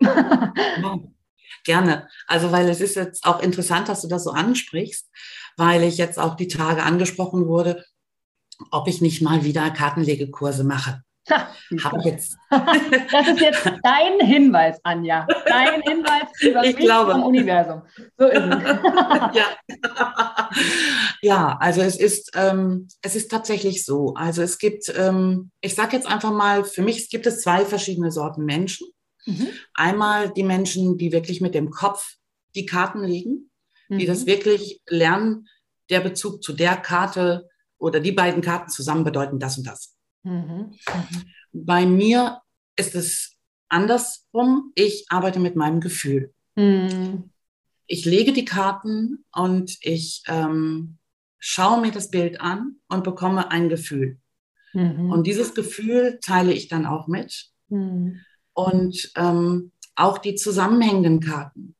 [1.64, 2.09] Gerne.
[2.26, 5.09] Also, weil es ist jetzt auch interessant, dass du das so ansprichst,
[5.57, 7.85] weil ich jetzt auch die Tage angesprochen wurde,
[8.70, 11.02] ob ich nicht mal wieder Kartenlegekurse mache.
[12.05, 12.37] Jetzt.
[13.11, 15.26] Das ist jetzt dein Hinweis, Anja.
[15.46, 17.12] Dein Hinweis über ich glaube.
[17.12, 17.83] vom Universum.
[18.18, 18.55] So ist es.
[19.35, 20.50] ja.
[21.22, 24.14] ja, also es ist, ähm, es ist tatsächlich so.
[24.14, 28.11] Also es gibt, ähm, ich sage jetzt einfach mal, für mich gibt es zwei verschiedene
[28.11, 28.88] Sorten Menschen.
[29.27, 29.49] Mhm.
[29.75, 32.17] Einmal die Menschen, die wirklich mit dem Kopf
[32.55, 33.51] die Karten legen,
[33.89, 33.99] mhm.
[33.99, 35.49] die das wirklich lernen,
[35.91, 39.97] der Bezug zu der Karte oder die beiden Karten zusammen bedeuten das und das.
[40.23, 40.33] Mhm.
[40.33, 40.75] Mhm.
[41.53, 42.41] Bei mir
[42.77, 43.37] ist es
[43.69, 44.73] andersrum.
[44.75, 46.33] Ich arbeite mit meinem Gefühl.
[46.57, 47.31] Mhm.
[47.87, 50.99] Ich lege die Karten und ich ähm,
[51.39, 54.19] schaue mir das Bild an und bekomme ein Gefühl.
[54.73, 55.11] Mhm.
[55.11, 57.51] Und dieses Gefühl teile ich dann auch mit.
[58.55, 61.75] Und ähm, auch die zusammenhängenden Karten.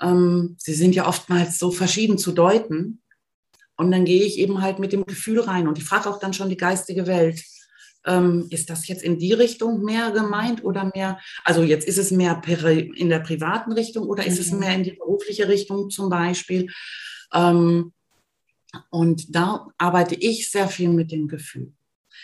[0.00, 3.00] Ähm, sie sind ja oftmals so verschieden zu deuten.
[3.76, 6.32] Und dann gehe ich eben halt mit dem Gefühl rein und ich frage auch dann
[6.32, 7.42] schon die geistige Welt
[8.06, 12.10] ähm, ist das jetzt in die Richtung mehr gemeint oder mehr, also jetzt ist es
[12.10, 14.40] mehr in der privaten Richtung oder ist mhm.
[14.40, 16.70] es mehr in die berufliche Richtung zum Beispiel?
[17.32, 17.92] Ähm,
[18.90, 21.72] und da arbeite ich sehr viel mit dem Gefühl.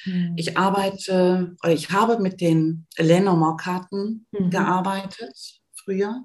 [0.04, 0.34] Mhm.
[0.36, 4.50] Ich arbeite, oder ich habe mit den Lenormand-Karten mhm.
[4.50, 6.24] gearbeitet früher.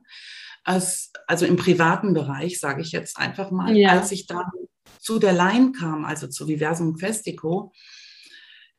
[0.64, 3.90] Als, also im privaten Bereich, sage ich jetzt einfach mal, ja.
[3.90, 4.50] als ich dann
[5.00, 7.72] zu der Line kam, also zu Viversum Questico,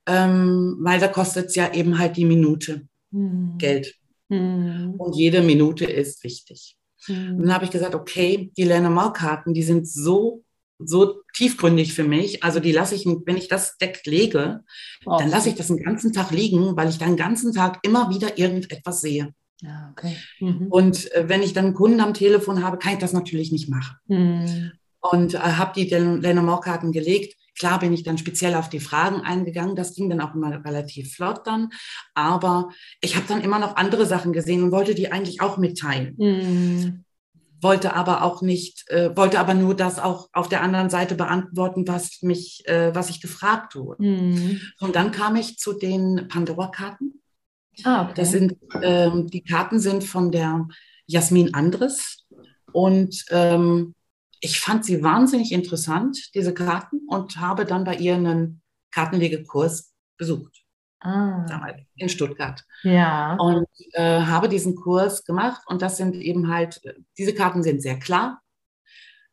[0.07, 3.57] ähm, weil da kostet es ja eben halt die Minute mhm.
[3.59, 3.95] Geld.
[4.29, 4.95] Mhm.
[4.99, 6.77] Und jede Minute ist wichtig.
[7.07, 7.37] Mhm.
[7.37, 10.43] Und dann habe ich gesagt, okay, die Lenormand-Karten, die sind so,
[10.79, 12.43] so tiefgründig für mich.
[12.43, 14.61] Also die lasse ich, wenn ich das Deck lege,
[15.05, 15.17] oh.
[15.19, 18.11] dann lasse ich das den ganzen Tag liegen, weil ich dann den ganzen Tag immer
[18.11, 19.33] wieder irgendetwas sehe.
[19.63, 20.17] Ja, okay.
[20.41, 20.67] Mhm.
[20.69, 23.71] Und äh, wenn ich dann einen Kunden am Telefon habe, kann ich das natürlich nicht
[23.71, 23.97] machen.
[24.07, 24.73] Mhm.
[25.01, 29.77] Und äh, habe die Lenormand-Karten gelegt Klar bin ich dann speziell auf die Fragen eingegangen.
[29.77, 31.71] Das ging dann auch immer relativ flott dann.
[32.15, 32.69] Aber
[33.01, 36.15] ich habe dann immer noch andere Sachen gesehen und wollte die eigentlich auch mitteilen.
[36.19, 37.05] Mhm.
[37.61, 41.89] Wollte aber auch nicht, äh, wollte aber nur das auch auf der anderen Seite beantworten,
[41.89, 44.03] was mich, äh, was ich gefragt wurde.
[44.03, 44.61] Mhm.
[44.81, 47.23] Und dann kam ich zu den Pandora-Karten.
[47.85, 48.13] Ah, okay.
[48.17, 50.67] Das sind, ähm, die Karten sind von der
[51.07, 52.27] Jasmin Andres
[52.73, 53.95] und ähm,
[54.41, 60.66] ich fand sie wahnsinnig interessant, diese Karten, und habe dann bei ihr einen Kartenlegekurs besucht.
[61.01, 61.75] Ah.
[61.97, 62.65] In Stuttgart.
[62.83, 63.37] Ja.
[63.37, 66.81] Und äh, habe diesen Kurs gemacht und das sind eben halt,
[67.19, 68.41] diese Karten sind sehr klar.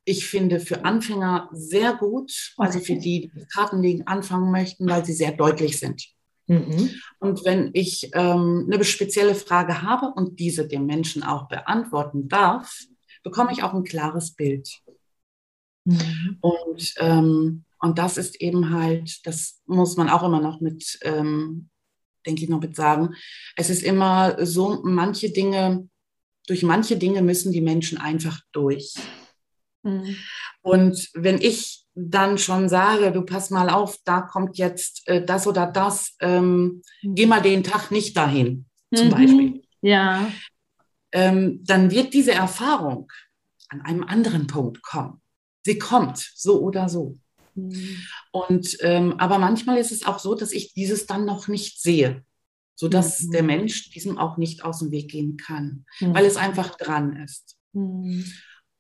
[0.06, 5.14] Ich finde für Anfänger sehr gut, also für die, die Kartenlegen anfangen möchten, weil sie
[5.14, 6.04] sehr deutlich sind.
[6.48, 6.90] Mhm.
[7.20, 12.82] Und wenn ich ähm, eine spezielle Frage habe und diese dem Menschen auch beantworten darf,
[13.24, 14.70] bekomme ich auch ein klares Bild.
[15.86, 16.38] Mhm.
[16.42, 21.70] Und, ähm, und das ist eben halt, das muss man auch immer noch mit, ähm,
[22.26, 23.14] denke ich noch mit sagen.
[23.58, 25.90] Es ist immer so, manche Dinge,
[26.48, 28.94] durch manche Dinge müssen die Menschen einfach durch.
[29.84, 30.16] Mhm.
[30.62, 35.46] Und wenn ich dann schon sage, du pass mal auf, da kommt jetzt äh, das
[35.46, 38.66] oder das, ähm, geh mal den Tag nicht dahin,
[38.96, 39.12] zum mhm.
[39.12, 39.64] Beispiel.
[39.82, 40.32] Ja.
[41.12, 43.12] Ähm, dann wird diese Erfahrung
[43.68, 45.20] an einem anderen Punkt kommen
[45.66, 47.16] sie kommt, so oder so.
[47.56, 47.98] Mhm.
[48.32, 52.24] Und ähm, aber manchmal ist es auch so, dass ich dieses dann noch nicht sehe,
[52.76, 53.32] sodass mhm.
[53.32, 56.14] der Mensch diesem auch nicht aus dem Weg gehen kann, mhm.
[56.14, 57.58] weil es einfach dran ist.
[57.74, 58.26] Mhm.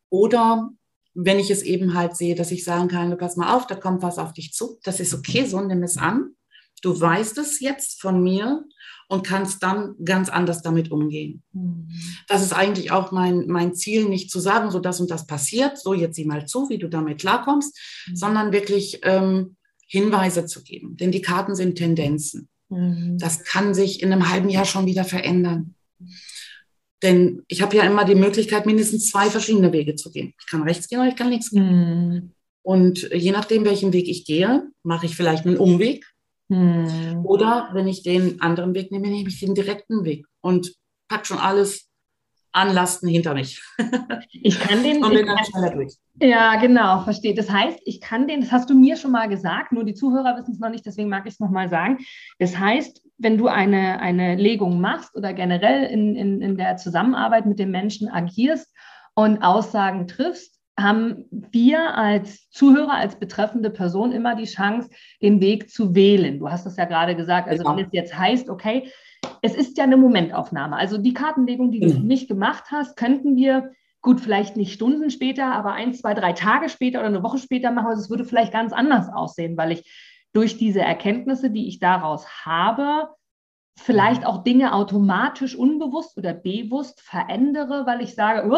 [0.09, 0.69] Oder
[1.13, 3.75] wenn ich es eben halt sehe, dass ich sagen kann, du pass mal auf, da
[3.75, 6.35] kommt was auf dich zu, das ist okay, so nimm es an.
[6.81, 8.65] Du weißt es jetzt von mir
[9.13, 11.43] und kannst dann ganz anders damit umgehen.
[11.53, 11.87] Mhm.
[12.27, 15.77] Das ist eigentlich auch mein, mein Ziel, nicht zu sagen, so das und das passiert,
[15.77, 18.15] so jetzt sieh mal zu, wie du damit klarkommst, mhm.
[18.15, 19.55] sondern wirklich ähm,
[19.85, 20.97] Hinweise zu geben.
[20.97, 22.49] Denn die Karten sind Tendenzen.
[22.69, 23.19] Mhm.
[23.19, 25.75] Das kann sich in einem halben Jahr schon wieder verändern.
[27.03, 30.33] Denn ich habe ja immer die Möglichkeit, mindestens zwei verschiedene Wege zu gehen.
[30.39, 32.09] Ich kann rechts gehen oder ich kann links gehen.
[32.09, 32.31] Mhm.
[32.63, 36.03] Und je nachdem, welchen Weg ich gehe, mache ich vielleicht einen Umweg.
[36.53, 37.25] Mhm.
[37.25, 40.73] Oder wenn ich den anderen Weg nehme, nehme ich den direkten Weg und
[41.07, 41.89] pack schon alles
[42.53, 43.61] an Lasten hinter mich.
[44.45, 45.03] Ich kann den.
[45.03, 45.95] Und bin dann schneller durch.
[46.19, 47.33] Ja, genau, verstehe.
[47.33, 50.35] Das heißt, ich kann den, das hast du mir schon mal gesagt, nur die Zuhörer
[50.37, 51.99] wissen es noch nicht, deswegen mag ich es nochmal sagen.
[52.39, 57.45] Das heißt, wenn du eine, eine Legung machst oder generell in, in, in der Zusammenarbeit
[57.45, 58.73] mit dem Menschen agierst
[59.15, 64.89] und Aussagen triffst, haben wir als Zuhörer, als betreffende Person immer die Chance,
[65.21, 66.39] den Weg zu wählen.
[66.39, 67.47] Du hast das ja gerade gesagt.
[67.47, 67.77] Also genau.
[67.77, 68.91] wenn es jetzt heißt, okay,
[69.41, 70.75] es ist ja eine Momentaufnahme.
[70.75, 72.07] Also die Kartenlegung, die du mhm.
[72.07, 73.71] nicht gemacht hast, könnten wir
[74.01, 77.71] gut, vielleicht nicht Stunden später, aber ein, zwei, drei Tage später oder eine Woche später
[77.71, 77.87] machen.
[77.87, 79.89] Also es würde vielleicht ganz anders aussehen, weil ich
[80.33, 83.09] durch diese Erkenntnisse, die ich daraus habe,
[83.75, 84.27] vielleicht mhm.
[84.27, 88.49] auch Dinge automatisch unbewusst oder bewusst verändere, weil ich sage,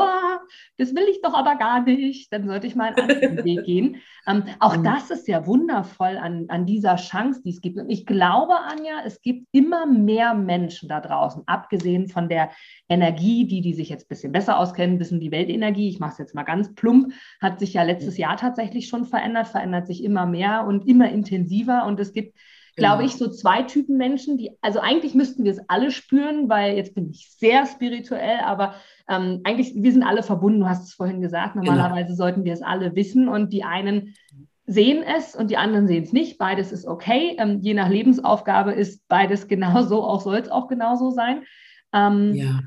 [0.78, 3.98] das will ich doch aber gar nicht, dann sollte ich mal einen anderen Weg gehen.
[4.28, 4.84] Ähm, auch mhm.
[4.84, 7.78] das ist ja wundervoll an, an dieser Chance, die es gibt.
[7.78, 12.52] Und ich glaube, Anja, es gibt immer mehr Menschen da draußen, abgesehen von der
[12.90, 16.18] Energie, die, die sich jetzt ein bisschen besser auskennen, wissen die Weltenergie, ich mache es
[16.18, 20.26] jetzt mal ganz plump, hat sich ja letztes Jahr tatsächlich schon verändert, verändert sich immer
[20.26, 22.36] mehr und immer intensiver und es gibt
[22.76, 23.10] glaube genau.
[23.10, 26.96] ich, so zwei Typen Menschen, die, also eigentlich müssten wir es alle spüren, weil jetzt
[26.96, 28.76] bin ich sehr spirituell, aber
[29.10, 31.66] ähm, eigentlich, wir sind alle verbunden, du hast es vorhin gesagt, genau.
[31.66, 32.18] normalerweise genau.
[32.18, 34.16] sollten wir es alle wissen und die einen
[34.68, 36.38] sehen es und die anderen sehen es nicht.
[36.38, 37.36] Beides ist okay.
[37.38, 41.44] Ähm, je nach Lebensaufgabe ist beides genauso, auch soll es auch genauso sein.
[41.94, 42.60] Ähm, ja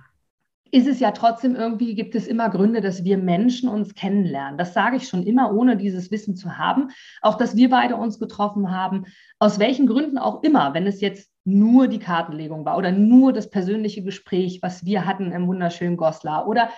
[0.71, 4.59] ist es ja trotzdem irgendwie, gibt es immer Gründe, dass wir Menschen uns kennenlernen.
[4.59, 6.89] Das sage ich schon immer, ohne dieses Wissen zu haben.
[7.23, 9.07] Auch, dass wir beide uns getroffen haben,
[9.39, 13.49] aus welchen Gründen auch immer, wenn es jetzt nur die Kartenlegung war oder nur das
[13.51, 16.69] persönliche Gespräch, was wir hatten im wunderschönen Goslar oder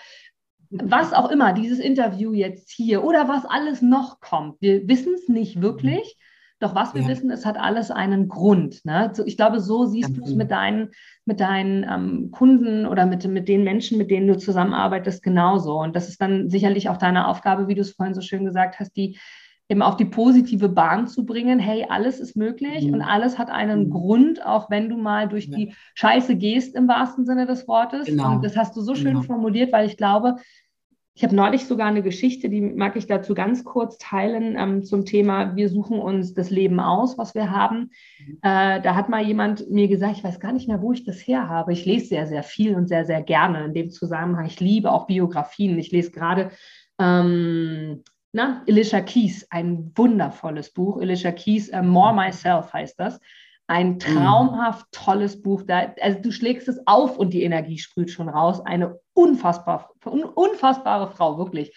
[0.70, 4.60] was auch immer, dieses Interview jetzt hier oder was alles noch kommt.
[4.60, 6.16] Wir wissen es nicht wirklich.
[6.60, 7.08] Doch was wir ja.
[7.08, 8.84] wissen, es hat alles einen Grund.
[8.84, 9.10] Ne?
[9.24, 10.90] Ich glaube, so siehst du es mit deinen,
[11.24, 15.80] mit deinen ähm, Kunden oder mit, mit den Menschen, mit denen du zusammenarbeitest, genauso.
[15.80, 18.78] Und das ist dann sicherlich auch deine Aufgabe, wie du es vorhin so schön gesagt
[18.78, 19.18] hast, die
[19.70, 21.60] eben auf die positive Bahn zu bringen.
[21.60, 22.94] Hey, alles ist möglich mhm.
[22.94, 23.90] und alles hat einen mhm.
[23.90, 25.56] Grund, auch wenn du mal durch ja.
[25.56, 28.06] die Scheiße gehst im wahrsten Sinne des Wortes.
[28.06, 28.32] Genau.
[28.32, 29.22] Und das hast du so schön genau.
[29.22, 30.36] formuliert, weil ich glaube,
[31.14, 35.04] ich habe neulich sogar eine Geschichte, die mag ich dazu ganz kurz teilen ähm, zum
[35.04, 37.90] Thema, wir suchen uns das Leben aus, was wir haben.
[38.24, 38.38] Mhm.
[38.42, 41.18] Äh, da hat mal jemand mir gesagt, ich weiß gar nicht mehr, wo ich das
[41.18, 41.72] her habe.
[41.72, 44.46] Ich lese sehr, sehr viel und sehr, sehr gerne in dem Zusammenhang.
[44.46, 45.78] Ich liebe auch Biografien.
[45.78, 46.50] Ich lese gerade
[47.00, 48.02] ähm,
[48.32, 51.00] na, Alicia Keys, ein wundervolles Buch.
[51.00, 53.20] Alicia Keys, uh, More Myself heißt das.
[53.70, 53.98] Ein mhm.
[54.00, 55.62] traumhaft tolles Buch.
[55.64, 58.60] Da, also du schlägst es auf und die Energie sprüht schon raus.
[58.66, 61.72] Eine unfassbar, un, unfassbare Frau, wirklich.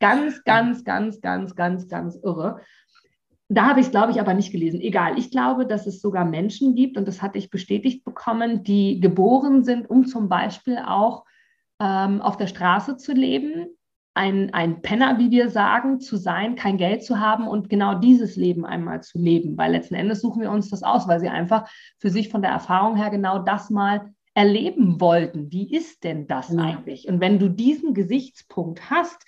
[0.00, 2.62] Ganz, ganz, ganz, ganz, ganz, ganz irre.
[3.48, 4.80] Da habe ich es, glaube ich, aber nicht gelesen.
[4.80, 5.20] Egal.
[5.20, 9.62] Ich glaube, dass es sogar Menschen gibt, und das hatte ich bestätigt bekommen, die geboren
[9.62, 11.26] sind, um zum Beispiel auch
[11.80, 13.68] ähm, auf der Straße zu leben,
[14.16, 18.34] ein, ein Penner, wie wir sagen, zu sein, kein Geld zu haben und genau dieses
[18.36, 19.58] Leben einmal zu leben.
[19.58, 22.50] Weil letzten Endes suchen wir uns das aus, weil sie einfach für sich von der
[22.50, 25.52] Erfahrung her genau das mal erleben wollten.
[25.52, 26.58] Wie ist denn das ja.
[26.58, 27.08] eigentlich?
[27.08, 29.26] Und wenn du diesen Gesichtspunkt hast,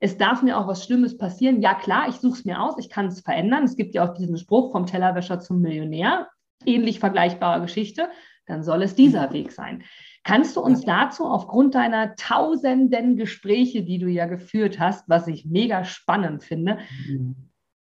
[0.00, 1.62] es darf mir auch was Schlimmes passieren.
[1.62, 3.64] Ja, klar, ich suche es mir aus, ich kann es verändern.
[3.64, 6.28] Es gibt ja auch diesen Spruch vom Tellerwäscher zum Millionär,
[6.66, 8.10] ähnlich vergleichbare Geschichte.
[8.46, 9.82] Dann soll es dieser Weg sein.
[10.26, 15.46] Kannst du uns dazu aufgrund deiner tausenden Gespräche, die du ja geführt hast, was ich
[15.46, 17.36] mega spannend finde, mhm.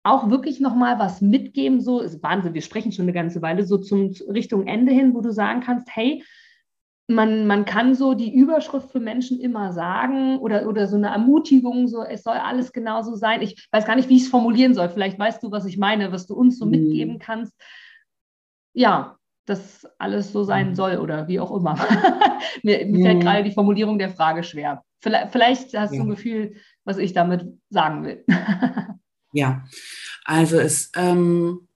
[0.03, 1.81] auch wirklich nochmal was mitgeben?
[1.81, 5.19] So ist Wahnsinn, wir sprechen schon eine ganze Weile, so zum Richtung Ende hin, wo
[5.19, 6.23] du sagen kannst, hey,
[7.09, 11.89] man, man kann so die Überschrift für Menschen immer sagen oder, oder so eine Ermutigung,
[11.89, 13.41] so es soll alles genauso sein.
[13.41, 14.87] Ich weiß gar nicht, wie ich es formulieren soll.
[14.87, 16.71] Vielleicht weißt du, was ich meine, was du uns so mhm.
[16.71, 17.53] mitgeben kannst.
[18.73, 19.17] Ja,
[19.51, 20.75] das alles so sein mhm.
[20.75, 21.75] soll oder wie auch immer.
[22.63, 23.21] mir, mir fällt mhm.
[23.21, 24.83] gerade die Formulierung der Frage schwer.
[24.99, 25.97] Vielleicht, vielleicht hast ja.
[25.97, 28.23] du ein Gefühl, was ich damit sagen will.
[29.33, 29.63] ja,
[30.25, 31.67] also es, ähm,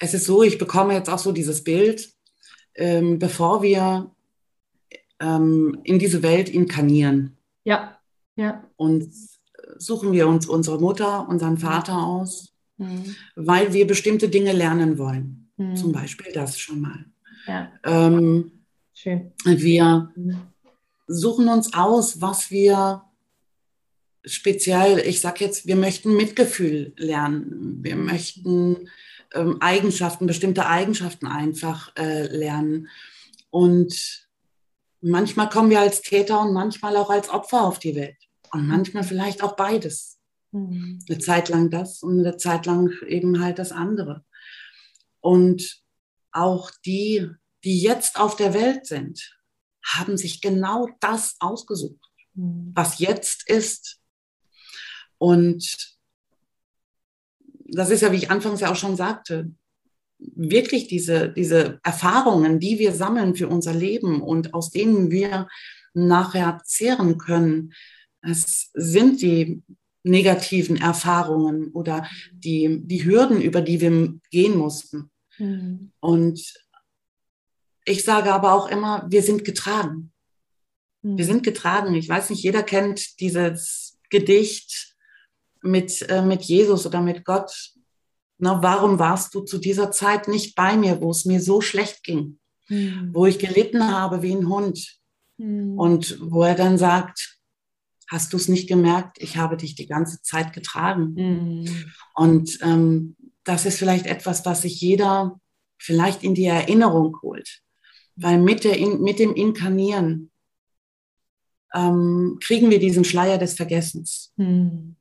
[0.00, 2.08] es ist so, ich bekomme jetzt auch so dieses Bild,
[2.74, 4.10] ähm, bevor wir
[5.20, 7.36] ähm, in diese Welt inkarnieren.
[7.64, 7.98] Ja,
[8.36, 8.64] ja.
[8.76, 9.12] Und
[9.78, 13.16] suchen wir uns unsere Mutter, unseren Vater aus, mhm.
[13.34, 15.50] weil wir bestimmte Dinge lernen wollen.
[15.56, 15.76] Mhm.
[15.76, 17.04] Zum Beispiel das schon mal.
[17.48, 17.72] Ja.
[17.84, 18.52] Ähm,
[18.92, 19.32] Schön.
[19.44, 20.12] Wir
[21.06, 23.02] suchen uns aus, was wir
[24.24, 27.78] speziell, ich sage jetzt, wir möchten Mitgefühl lernen.
[27.82, 28.90] Wir möchten
[29.34, 32.88] ähm, Eigenschaften, bestimmte Eigenschaften einfach äh, lernen.
[33.50, 34.28] Und
[35.00, 38.16] manchmal kommen wir als Täter und manchmal auch als Opfer auf die Welt.
[38.52, 40.18] Und manchmal vielleicht auch beides.
[40.52, 40.98] Mhm.
[41.08, 44.24] Eine Zeit lang das und eine Zeit lang eben halt das andere.
[45.20, 45.82] Und
[46.38, 47.28] auch die,
[47.64, 49.36] die jetzt auf der Welt sind,
[49.84, 52.72] haben sich genau das ausgesucht, mhm.
[52.74, 54.00] was jetzt ist.
[55.18, 55.96] Und
[57.66, 59.52] das ist ja, wie ich anfangs ja auch schon sagte,
[60.18, 65.48] wirklich diese, diese Erfahrungen, die wir sammeln für unser Leben und aus denen wir
[65.94, 67.72] nachher zehren können,
[68.20, 69.62] es sind die
[70.02, 75.10] negativen Erfahrungen oder die, die Hürden, über die wir gehen mussten.
[75.38, 75.92] Mhm.
[76.00, 76.54] Und
[77.84, 80.12] ich sage aber auch immer, wir sind getragen.
[81.02, 81.18] Mhm.
[81.18, 81.94] Wir sind getragen.
[81.94, 84.96] Ich weiß nicht, jeder kennt dieses Gedicht
[85.62, 87.72] mit, äh, mit Jesus oder mit Gott.
[88.38, 92.04] Na, warum warst du zu dieser Zeit nicht bei mir, wo es mir so schlecht
[92.04, 93.10] ging, mhm.
[93.12, 94.98] wo ich gelitten habe wie ein Hund?
[95.38, 95.78] Mhm.
[95.78, 97.38] Und wo er dann sagt,
[98.08, 101.14] hast du es nicht gemerkt, ich habe dich die ganze Zeit getragen.
[101.14, 101.92] Mhm.
[102.14, 103.16] Und ähm,
[103.48, 105.40] das ist vielleicht etwas, was sich jeder
[105.78, 107.62] vielleicht in die Erinnerung holt.
[108.14, 110.30] Weil mit, der, mit dem Inkarnieren
[111.74, 114.34] ähm, kriegen wir diesen Schleier des Vergessens.
[114.36, 114.96] Mhm.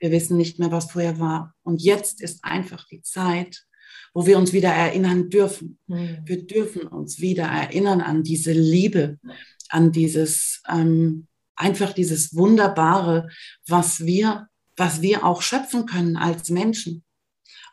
[0.00, 1.54] Wir wissen nicht mehr, was vorher war.
[1.62, 3.64] Und jetzt ist einfach die Zeit,
[4.12, 5.78] wo wir uns wieder erinnern dürfen.
[5.86, 6.18] Mhm.
[6.24, 9.20] Wir dürfen uns wieder erinnern an diese Liebe,
[9.68, 13.28] an dieses, ähm, einfach dieses Wunderbare,
[13.68, 17.04] was wir, was wir auch schöpfen können als Menschen.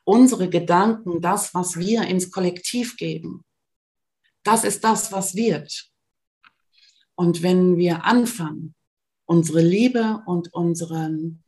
[0.03, 3.43] Unsere Gedanken, das, was wir ins Kollektiv geben,
[4.43, 5.91] das ist das, was wird.
[7.15, 8.73] Und wenn wir anfangen,
[9.25, 11.43] unsere Liebe und unseren,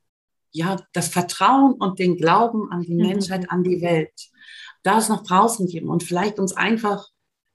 [0.51, 3.07] ja, das Vertrauen und den Glauben an die mhm.
[3.07, 4.13] Menschheit, an die Welt,
[4.83, 7.07] das nach draußen geben und vielleicht uns einfach,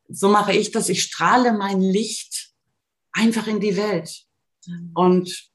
[0.09, 2.53] so mache ich das, ich strahle mein Licht
[3.13, 4.25] einfach in die Welt
[4.67, 4.91] mhm.
[4.95, 5.51] und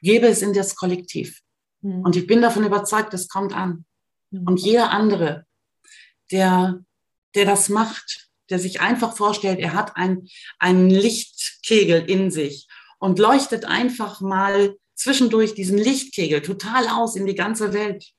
[0.00, 1.40] gebe es in das Kollektiv.
[1.80, 2.02] Mhm.
[2.02, 3.84] Und ich bin davon überzeugt, es kommt an.
[4.30, 5.46] Und jeder andere,
[6.30, 6.84] der,
[7.34, 12.68] der das macht, der sich einfach vorstellt, er hat ein, einen Lichtkegel in sich
[12.98, 18.12] und leuchtet einfach mal zwischendurch diesen Lichtkegel total aus in die ganze Welt,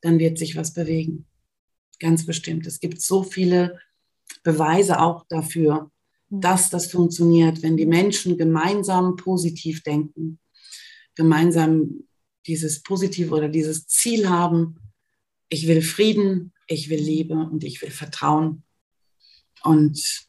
[0.00, 1.26] dann wird sich was bewegen.
[2.00, 2.66] Ganz bestimmt.
[2.66, 3.78] Es gibt so viele
[4.42, 5.90] Beweise auch dafür,
[6.30, 6.40] hm.
[6.40, 10.38] dass das funktioniert, wenn die Menschen gemeinsam positiv denken,
[11.14, 12.04] gemeinsam
[12.46, 14.78] dieses Positive oder dieses Ziel haben,
[15.48, 18.64] ich will Frieden, ich will Liebe und ich will Vertrauen.
[19.62, 20.28] Und,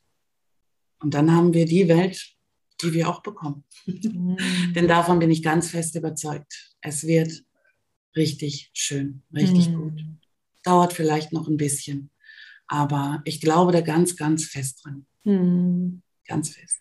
[1.00, 2.36] und dann haben wir die Welt,
[2.82, 3.66] die wir auch bekommen.
[3.86, 4.38] Mhm.
[4.76, 6.76] Denn davon bin ich ganz fest überzeugt.
[6.82, 7.44] Es wird
[8.16, 9.76] richtig schön, richtig mhm.
[9.76, 10.06] gut.
[10.64, 12.10] Dauert vielleicht noch ein bisschen,
[12.68, 15.06] aber ich glaube da ganz, ganz fest dran.
[15.24, 16.02] Mhm.
[16.26, 16.80] Ganz fest.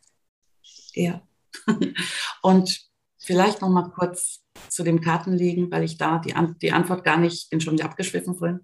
[0.95, 1.27] Ja.
[2.43, 7.05] Und vielleicht noch mal kurz zu dem Kartenlegen, weil ich da die, An die Antwort
[7.05, 8.61] gar nicht, bin schon wieder abgeschwiffen vorhin.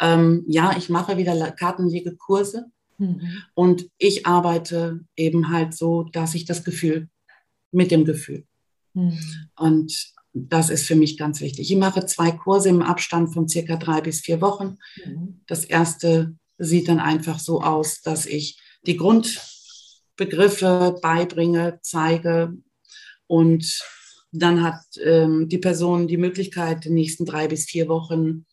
[0.00, 2.66] Ähm, ja, ich mache wieder Kartenlegekurse
[2.98, 3.42] mhm.
[3.54, 7.08] und ich arbeite eben halt so, dass ich das Gefühl,
[7.70, 8.44] mit dem Gefühl.
[8.94, 9.18] Mhm.
[9.56, 11.70] Und das ist für mich ganz wichtig.
[11.70, 14.78] Ich mache zwei Kurse im Abstand von circa drei bis vier Wochen.
[15.04, 15.42] Mhm.
[15.46, 22.54] Das erste sieht dann einfach so aus, dass ich die Grundbegriffe beibringe, zeige
[23.26, 23.82] und
[24.32, 28.46] dann hat ähm, die Person die Möglichkeit, die nächsten drei bis vier Wochen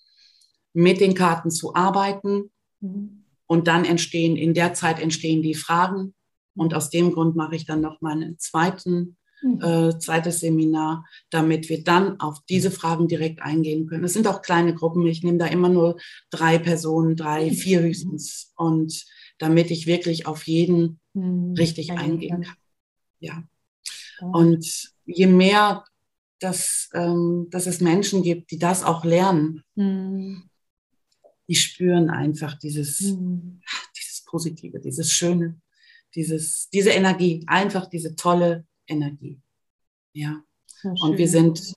[0.73, 2.51] mit den Karten zu arbeiten.
[2.82, 3.23] Mhm.
[3.47, 6.13] Und dann entstehen, in der Zeit entstehen die Fragen.
[6.55, 9.61] Und aus dem Grund mache ich dann noch mal einen zweiten, mhm.
[9.61, 14.03] äh, zweites Seminar, damit wir dann auf diese Fragen direkt eingehen können.
[14.03, 15.07] Es sind auch kleine Gruppen.
[15.07, 15.97] Ich nehme da immer nur
[16.30, 18.51] drei Personen, drei, vier höchstens.
[18.57, 19.05] Und
[19.38, 21.53] damit ich wirklich auf jeden mhm.
[21.57, 22.57] richtig eingehen kann.
[23.19, 23.43] Ja.
[24.21, 25.84] Und je mehr
[26.39, 30.49] dass, ähm, dass es Menschen gibt, die das auch lernen, mhm.
[31.47, 33.62] die spüren einfach dieses, mhm.
[33.95, 35.60] dieses Positive, dieses Schöne,
[36.16, 39.41] dieses, diese Energie, einfach diese tolle Energie.
[40.14, 40.41] Ja.
[40.84, 41.74] Und wir sind,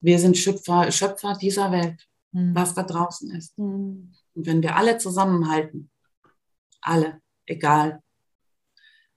[0.00, 2.54] wir sind Schöpfer, Schöpfer dieser Welt, mhm.
[2.54, 3.58] was da draußen ist.
[3.58, 4.14] Mhm.
[4.34, 5.90] Und wenn wir alle zusammenhalten,
[6.80, 8.02] alle, egal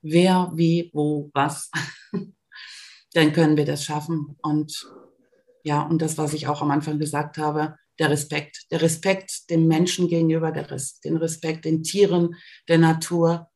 [0.01, 1.69] wer, wie, wo, was,
[3.13, 4.37] dann können wir das schaffen.
[4.41, 4.87] Und
[5.63, 8.71] ja, und das, was ich auch am Anfang gesagt habe, der Respekt.
[8.71, 12.35] Der Respekt dem Menschen gegenüber, der Res den Respekt den Tieren,
[12.67, 13.49] der Natur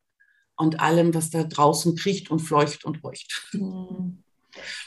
[0.58, 3.49] und allem, was da draußen kriecht und fleucht und räucht.
[3.54, 4.20] Mhm.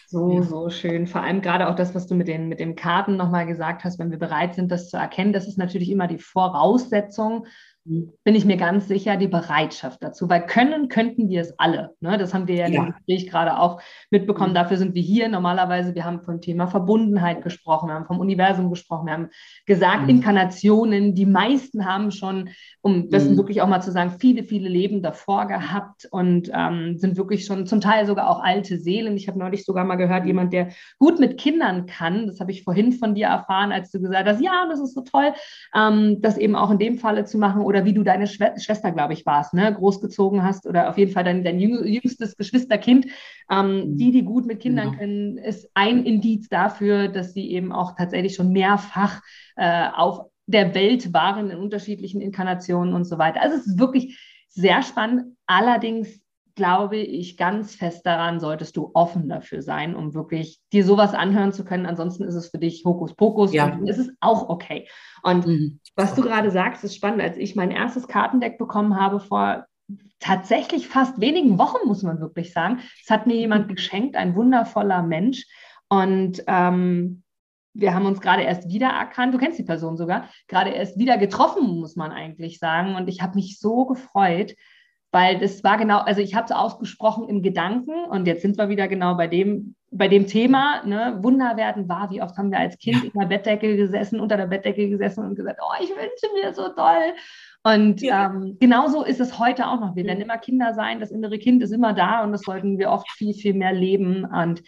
[0.09, 1.09] So, so schön.
[1.09, 3.99] Vor allem gerade auch das, was du mit den, mit den Karten nochmal gesagt hast,
[3.99, 7.49] wenn wir bereit sind, das zu erkennen, das ist natürlich immer die Voraussetzung,
[7.87, 10.29] bin ich mir ganz sicher, die Bereitschaft dazu.
[10.29, 11.95] Weil können könnten wir es alle.
[12.01, 12.19] Ne?
[12.19, 12.81] Das haben wir ja, ja.
[12.81, 13.81] im Gespräch gerade auch
[14.11, 14.51] mitbekommen.
[14.51, 14.55] Mhm.
[14.55, 15.29] Dafür sind wir hier.
[15.29, 19.29] Normalerweise, wir haben vom Thema Verbundenheit gesprochen, wir haben vom Universum gesprochen, wir haben
[19.67, 20.09] gesagt, mhm.
[20.09, 21.15] Inkarnationen.
[21.15, 23.37] Die meisten haben schon, um das mhm.
[23.37, 27.67] wirklich auch mal zu sagen, viele, viele Leben davor gehabt und ähm, sind wirklich schon
[27.67, 29.17] zum Teil sogar auch alte Seelen.
[29.17, 32.65] Ich habe neulich sogar mal gehört, jemand, der gut mit Kindern kann, das habe ich
[32.65, 35.33] vorhin von dir erfahren, als du gesagt hast, ja, das ist so toll,
[35.75, 37.63] ähm, das eben auch in dem Falle zu machen.
[37.63, 41.13] Oder oder wie du deine Schwester, glaube ich, warst, ne, großgezogen hast oder auf jeden
[41.13, 43.07] Fall dein, dein jüngstes Geschwisterkind.
[43.51, 43.97] Ähm, mhm.
[43.99, 44.99] die, die gut mit Kindern genau.
[44.99, 49.21] können, ist ein Indiz dafür, dass sie eben auch tatsächlich schon mehrfach
[49.57, 53.43] äh, auf der Welt waren in unterschiedlichen Inkarnationen und so weiter.
[53.43, 54.19] Also es ist wirklich
[54.49, 55.37] sehr spannend.
[55.47, 56.21] Allerdings
[56.57, 61.53] glaube ich ganz fest daran, solltest du offen dafür sein, um wirklich dir sowas anhören
[61.53, 61.87] zu können.
[61.87, 63.67] Ansonsten ist es für dich Hokuspokus ja.
[63.67, 64.89] und ist es auch okay.
[65.23, 65.81] Und mhm.
[65.95, 67.21] was du gerade sagst, ist spannend.
[67.21, 69.67] Als ich mein erstes Kartendeck bekommen habe vor
[70.19, 75.03] tatsächlich fast wenigen Wochen, muss man wirklich sagen, es hat mir jemand geschenkt, ein wundervoller
[75.03, 75.45] Mensch.
[75.89, 77.23] Und ähm,
[77.75, 81.19] wir haben uns gerade erst wieder erkannt, du kennst die Person sogar, gerade erst wieder
[81.19, 82.97] getroffen, muss man eigentlich sagen.
[82.97, 84.55] Und ich habe mich so gefreut,
[85.13, 88.69] weil das war genau, also ich habe es ausgesprochen im Gedanken und jetzt sind wir
[88.69, 92.11] wieder genau bei dem, bei dem Thema, ne, Wunder werden wahr.
[92.11, 93.11] Wie oft haben wir als Kind ja.
[93.13, 96.69] in der Bettdecke gesessen, unter der Bettdecke gesessen und gesagt, oh, ich wünsche mir so
[96.69, 97.15] toll.
[97.63, 98.27] Und ja.
[98.27, 99.97] ähm, genauso ist es heute auch noch.
[99.97, 102.91] Wir werden immer Kinder sein, das innere Kind ist immer da und das sollten wir
[102.91, 104.25] oft viel, viel mehr leben.
[104.25, 104.63] Und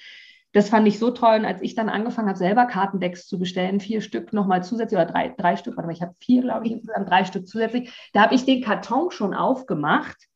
[0.53, 1.37] das fand ich so toll.
[1.41, 5.11] Und als ich dann angefangen habe, selber Kartendecks zu bestellen, vier Stück nochmal zusätzlich oder
[5.11, 8.23] drei, drei Stück, warte mal, ich habe vier, glaube ich, insgesamt drei Stück zusätzlich, da
[8.23, 10.28] habe ich den Karton schon aufgemacht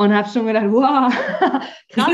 [0.00, 1.12] und habe schon gedacht, wow,
[1.90, 2.10] krass.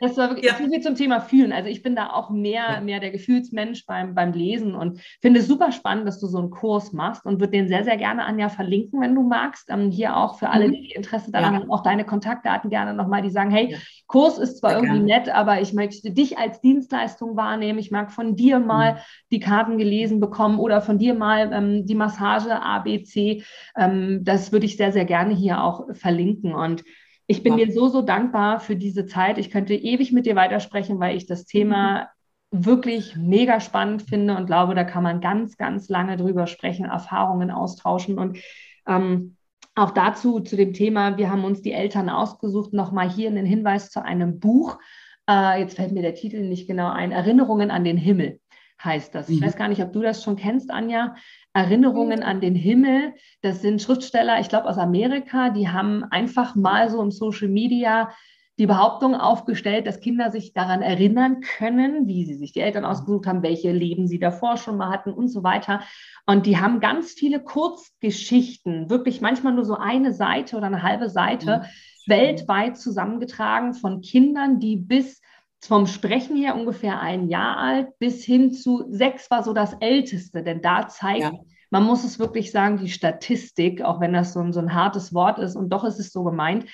[0.00, 0.54] Das war wirklich ja.
[0.54, 1.50] viel zum Thema Fühlen.
[1.50, 5.46] Also ich bin da auch mehr, mehr der Gefühlsmensch beim, beim Lesen und finde es
[5.46, 8.50] super spannend, dass du so einen Kurs machst und würde den sehr, sehr gerne, Anja,
[8.50, 9.70] verlinken, wenn du magst.
[9.70, 10.72] Ähm, hier auch für alle, mhm.
[10.72, 11.60] die Interesse daran ja.
[11.60, 13.78] haben, auch deine Kontaktdaten gerne nochmal, die sagen, hey.
[14.08, 15.24] Kurs ist zwar sehr irgendwie gerne.
[15.24, 17.78] nett, aber ich möchte dich als Dienstleistung wahrnehmen.
[17.78, 18.98] Ich mag von dir mal mhm.
[19.30, 23.42] die Karten gelesen bekommen oder von dir mal ähm, die Massage ABC.
[23.74, 26.84] Ähm, das würde ich sehr, sehr gerne hier auch verlinken und
[27.32, 27.64] ich bin ja.
[27.64, 29.38] dir so, so dankbar für diese Zeit.
[29.38, 32.10] Ich könnte ewig mit dir weitersprechen, weil ich das Thema
[32.50, 37.50] wirklich mega spannend finde und glaube, da kann man ganz, ganz lange drüber sprechen, Erfahrungen
[37.50, 38.38] austauschen und
[38.86, 39.36] ähm,
[39.74, 43.88] auch dazu, zu dem Thema, wir haben uns die Eltern ausgesucht, nochmal hier einen Hinweis
[43.88, 44.78] zu einem Buch.
[45.26, 48.38] Äh, jetzt fällt mir der Titel nicht genau ein, Erinnerungen an den Himmel
[48.84, 49.28] heißt das.
[49.28, 49.46] Ich mhm.
[49.46, 51.14] weiß gar nicht, ob du das schon kennst, Anja.
[51.54, 52.26] Erinnerungen mhm.
[52.26, 53.14] an den Himmel.
[53.42, 58.10] Das sind Schriftsteller, ich glaube aus Amerika, die haben einfach mal so im Social Media
[58.58, 63.26] die Behauptung aufgestellt, dass Kinder sich daran erinnern können, wie sie sich die Eltern ausgesucht
[63.26, 65.80] haben, welche Leben sie davor schon mal hatten und so weiter.
[66.26, 71.08] Und die haben ganz viele Kurzgeschichten, wirklich manchmal nur so eine Seite oder eine halbe
[71.08, 72.12] Seite, mhm.
[72.12, 75.22] weltweit zusammengetragen von Kindern, die bis
[75.66, 80.42] vom Sprechen her ungefähr ein Jahr alt bis hin zu sechs war so das Älteste,
[80.42, 81.32] denn da zeigt, ja.
[81.70, 85.14] man muss es wirklich sagen, die Statistik, auch wenn das so ein, so ein hartes
[85.14, 86.66] Wort ist und doch ist es so gemeint,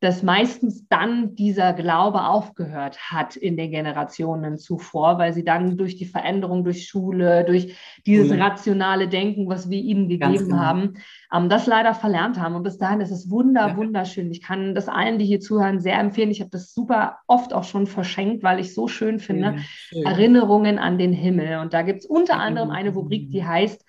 [0.00, 5.96] dass meistens dann dieser Glaube aufgehört hat in den Generationen zuvor, weil sie dann durch
[5.96, 7.76] die Veränderung durch Schule, durch
[8.06, 8.40] dieses mhm.
[8.40, 10.56] rationale Denken, was wir ihnen gegeben genau.
[10.58, 10.94] haben,
[11.34, 12.54] ähm, das leider verlernt haben.
[12.54, 13.76] Und bis dahin ist es wunder, ja.
[13.76, 14.30] wunderschön.
[14.30, 16.30] Ich kann das allen, die hier zuhören, sehr empfehlen.
[16.30, 19.56] Ich habe das super oft auch schon verschenkt, weil ich so schön finde.
[19.90, 21.58] Ja, Erinnerungen an den Himmel.
[21.58, 23.84] Und da gibt es unter anderem eine Rubrik, die heißt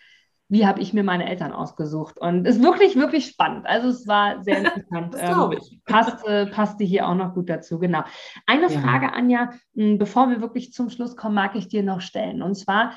[0.49, 2.19] wie habe ich mir meine Eltern ausgesucht.
[2.19, 3.67] Und es ist wirklich, wirklich spannend.
[3.67, 5.13] Also es war sehr interessant.
[5.13, 5.79] das glaube ähm, ich.
[5.85, 8.03] passte, passte hier auch noch gut dazu, genau.
[8.47, 8.79] Eine ja.
[8.81, 12.41] Frage, Anja, hm, bevor wir wirklich zum Schluss kommen, mag ich dir noch stellen.
[12.41, 12.93] Und zwar,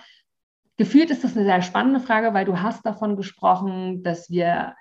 [0.79, 4.75] gefühlt ist das eine sehr spannende Frage, weil du hast davon gesprochen, dass wir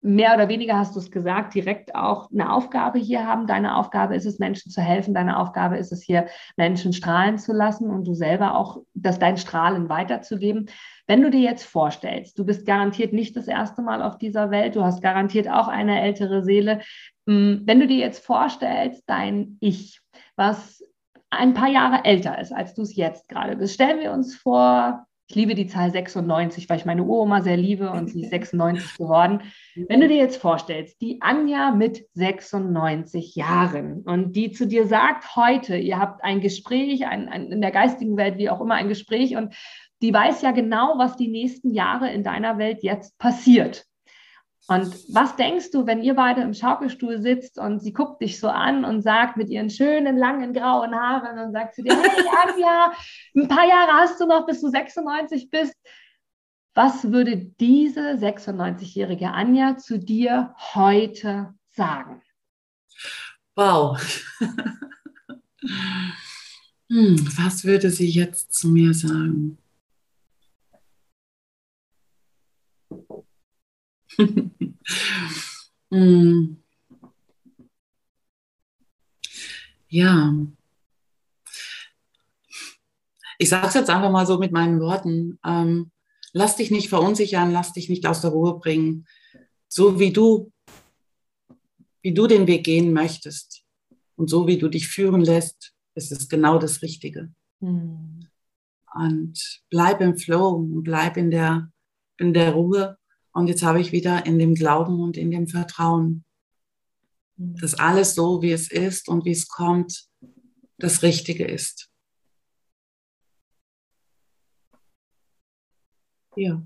[0.00, 3.46] mehr oder weniger hast du es gesagt, direkt auch eine Aufgabe hier haben.
[3.46, 5.12] Deine Aufgabe ist es, Menschen zu helfen.
[5.12, 6.26] Deine Aufgabe ist es hier,
[6.56, 10.68] Menschen strahlen zu lassen und du selber auch, das dein Strahlen weiterzugeben.
[11.08, 14.76] Wenn du dir jetzt vorstellst, du bist garantiert nicht das erste Mal auf dieser Welt,
[14.76, 16.82] du hast garantiert auch eine ältere Seele.
[17.26, 20.00] Hm, wenn du dir jetzt vorstellst, dein Ich,
[20.36, 20.84] was
[21.30, 25.06] ein paar Jahre älter ist, als du es jetzt gerade bist, stellen wir uns vor,
[25.30, 28.96] ich liebe die Zahl 96, weil ich meine Uroma sehr liebe und sie ist 96
[28.96, 29.42] geworden.
[29.74, 35.36] Wenn du dir jetzt vorstellst, die Anja mit 96 Jahren und die zu dir sagt
[35.36, 38.88] heute, ihr habt ein Gespräch, ein, ein, in der geistigen Welt wie auch immer ein
[38.88, 39.54] Gespräch und
[40.02, 43.84] die weiß ja genau, was die nächsten Jahre in deiner Welt jetzt passiert.
[44.70, 48.48] Und was denkst du, wenn ihr beide im Schaukelstuhl sitzt und sie guckt dich so
[48.48, 52.92] an und sagt mit ihren schönen, langen, grauen Haaren und sagt zu dir, hey Anja,
[53.34, 55.74] ein paar Jahre hast du noch, bis du 96 bist.
[56.74, 62.20] Was würde diese 96-jährige Anja zu dir heute sagen?
[63.56, 63.98] Wow.
[66.90, 69.56] hm, was würde sie jetzt zu mir sagen?
[74.18, 76.56] Hm.
[79.90, 80.34] Ja.
[83.38, 85.38] Ich sage es jetzt einfach mal so mit meinen Worten.
[85.44, 85.90] Ähm,
[86.32, 89.06] lass dich nicht verunsichern, lass dich nicht aus der Ruhe bringen.
[89.68, 90.52] So wie du,
[92.02, 93.64] wie du den Weg gehen möchtest
[94.16, 97.32] und so wie du dich führen lässt, ist es genau das Richtige.
[97.60, 98.26] Hm.
[98.94, 101.70] Und bleib im Flow und bleib in der,
[102.18, 102.97] in der Ruhe
[103.38, 106.24] und jetzt habe ich wieder in dem Glauben und in dem Vertrauen,
[107.36, 110.08] dass alles so, wie es ist und wie es kommt,
[110.76, 111.88] das Richtige ist.
[116.34, 116.60] Ja,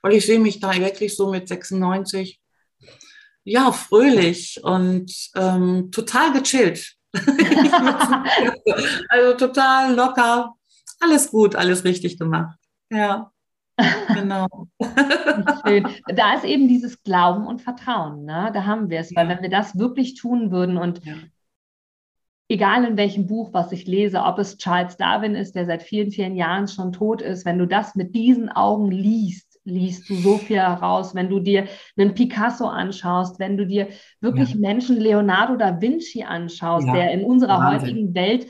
[0.00, 2.40] weil ich sehe mich da wirklich so mit 96,
[3.44, 6.96] ja, fröhlich und ähm, total gechillt.
[9.08, 10.54] also total locker,
[11.00, 12.58] alles gut, alles richtig gemacht.
[12.90, 13.33] Ja.
[14.14, 14.46] Genau.
[15.66, 15.88] Schön.
[16.06, 18.50] Da ist eben dieses Glauben und Vertrauen, ne?
[18.54, 21.14] Da haben wir es, weil wenn wir das wirklich tun würden und ja.
[22.48, 26.12] egal in welchem Buch, was ich lese, ob es Charles Darwin ist, der seit vielen,
[26.12, 30.36] vielen Jahren schon tot ist, wenn du das mit diesen Augen liest, liest du so
[30.36, 31.66] viel heraus, wenn du dir
[31.96, 33.88] einen Picasso anschaust, wenn du dir
[34.20, 34.60] wirklich ja.
[34.60, 36.92] Menschen Leonardo da Vinci anschaust, ja.
[36.92, 37.80] der in unserer Wahnsinn.
[37.80, 38.46] heutigen Welt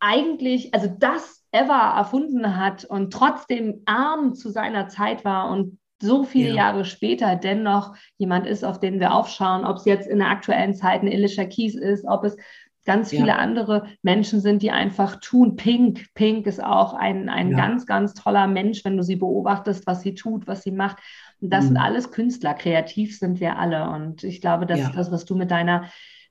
[0.00, 6.24] eigentlich, also das ever erfunden hat und trotzdem arm zu seiner Zeit war und so
[6.24, 6.56] viele ja.
[6.56, 10.74] Jahre später dennoch jemand ist, auf den wir aufschauen, ob es jetzt in der aktuellen
[10.74, 12.36] Zeit ein Alicia Keys ist, ob es
[12.84, 13.36] ganz viele ja.
[13.36, 15.56] andere Menschen sind, die einfach tun.
[15.56, 17.56] Pink, Pink ist auch ein, ein ja.
[17.56, 20.98] ganz, ganz toller Mensch, wenn du sie beobachtest, was sie tut, was sie macht.
[21.40, 21.68] Und das mhm.
[21.68, 23.90] sind alles Künstler, kreativ sind wir alle.
[23.90, 25.86] Und ich glaube, das ist das, was du mit deiner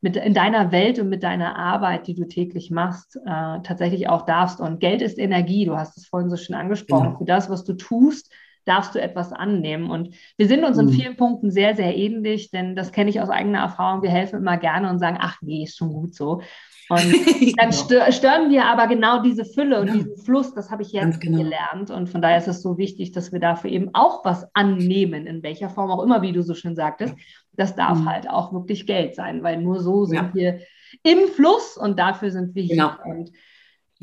[0.06, 4.22] mit in deiner Welt und mit deiner Arbeit, die du täglich machst, äh, tatsächlich auch
[4.22, 4.62] darfst.
[4.62, 7.06] Und Geld ist Energie, du hast es vorhin so schön angesprochen.
[7.06, 7.18] Genau.
[7.18, 8.32] Für das, was du tust,
[8.66, 9.90] darfst du etwas annehmen.
[9.90, 10.90] Und wir sind uns mhm.
[10.90, 14.04] in vielen Punkten sehr, sehr ähnlich, denn das kenne ich aus eigener Erfahrung.
[14.04, 16.42] Wir helfen immer gerne und sagen, ach nee, ist schon gut so.
[16.90, 17.00] Und
[17.58, 18.12] dann genau.
[18.12, 19.94] stören wir aber genau diese Fülle und ja.
[19.94, 21.40] diesen Fluss, das habe ich jetzt genau.
[21.40, 21.90] gelernt.
[21.90, 25.44] Und von daher ist es so wichtig, dass wir dafür eben auch was annehmen, in
[25.44, 27.16] welcher Form auch immer, wie du so schön sagtest.
[27.54, 28.10] Das darf mhm.
[28.10, 30.34] halt auch wirklich Geld sein, weil nur so sind ja.
[30.34, 30.60] wir
[31.04, 32.76] im Fluss und dafür sind wir hier.
[32.76, 33.18] Genau.
[33.18, 33.32] Und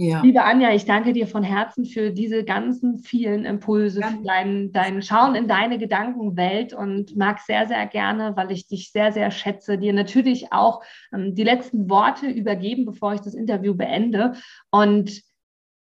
[0.02, 0.22] ja.
[0.22, 4.08] Liebe Anja, ich danke dir von Herzen für diese ganzen vielen Impulse, ja.
[4.08, 8.90] für dein, dein Schauen in deine Gedankenwelt und mag sehr, sehr gerne, weil ich dich
[8.90, 10.82] sehr, sehr schätze, dir natürlich auch
[11.12, 14.32] ähm, die letzten Worte übergeben, bevor ich das Interview beende
[14.70, 15.22] und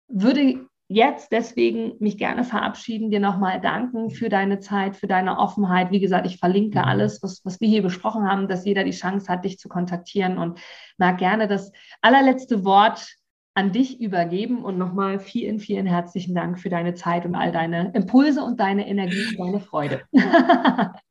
[0.09, 5.89] würde jetzt deswegen mich gerne verabschieden, dir nochmal danken für deine Zeit, für deine Offenheit.
[5.91, 6.85] Wie gesagt, ich verlinke mhm.
[6.85, 10.37] alles, was, was wir hier besprochen haben, dass jeder die Chance hat, dich zu kontaktieren
[10.37, 10.59] und
[10.97, 13.07] mag gerne das allerletzte Wort
[13.53, 17.91] an dich übergeben und nochmal vielen, vielen herzlichen Dank für deine Zeit und all deine
[17.93, 20.03] Impulse und deine Energie und deine Freude.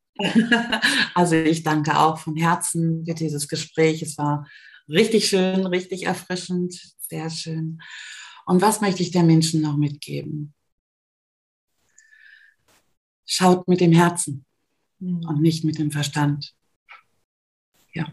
[1.15, 4.03] Also ich danke auch von Herzen für dieses Gespräch.
[4.03, 4.47] Es war
[4.89, 7.81] richtig schön, richtig erfrischend, sehr schön.
[8.47, 10.55] Und was möchte ich den Menschen noch mitgeben?
[13.25, 14.45] Schaut mit dem Herzen
[14.99, 15.25] mhm.
[15.27, 16.55] und nicht mit dem Verstand.
[17.95, 18.13] Ja.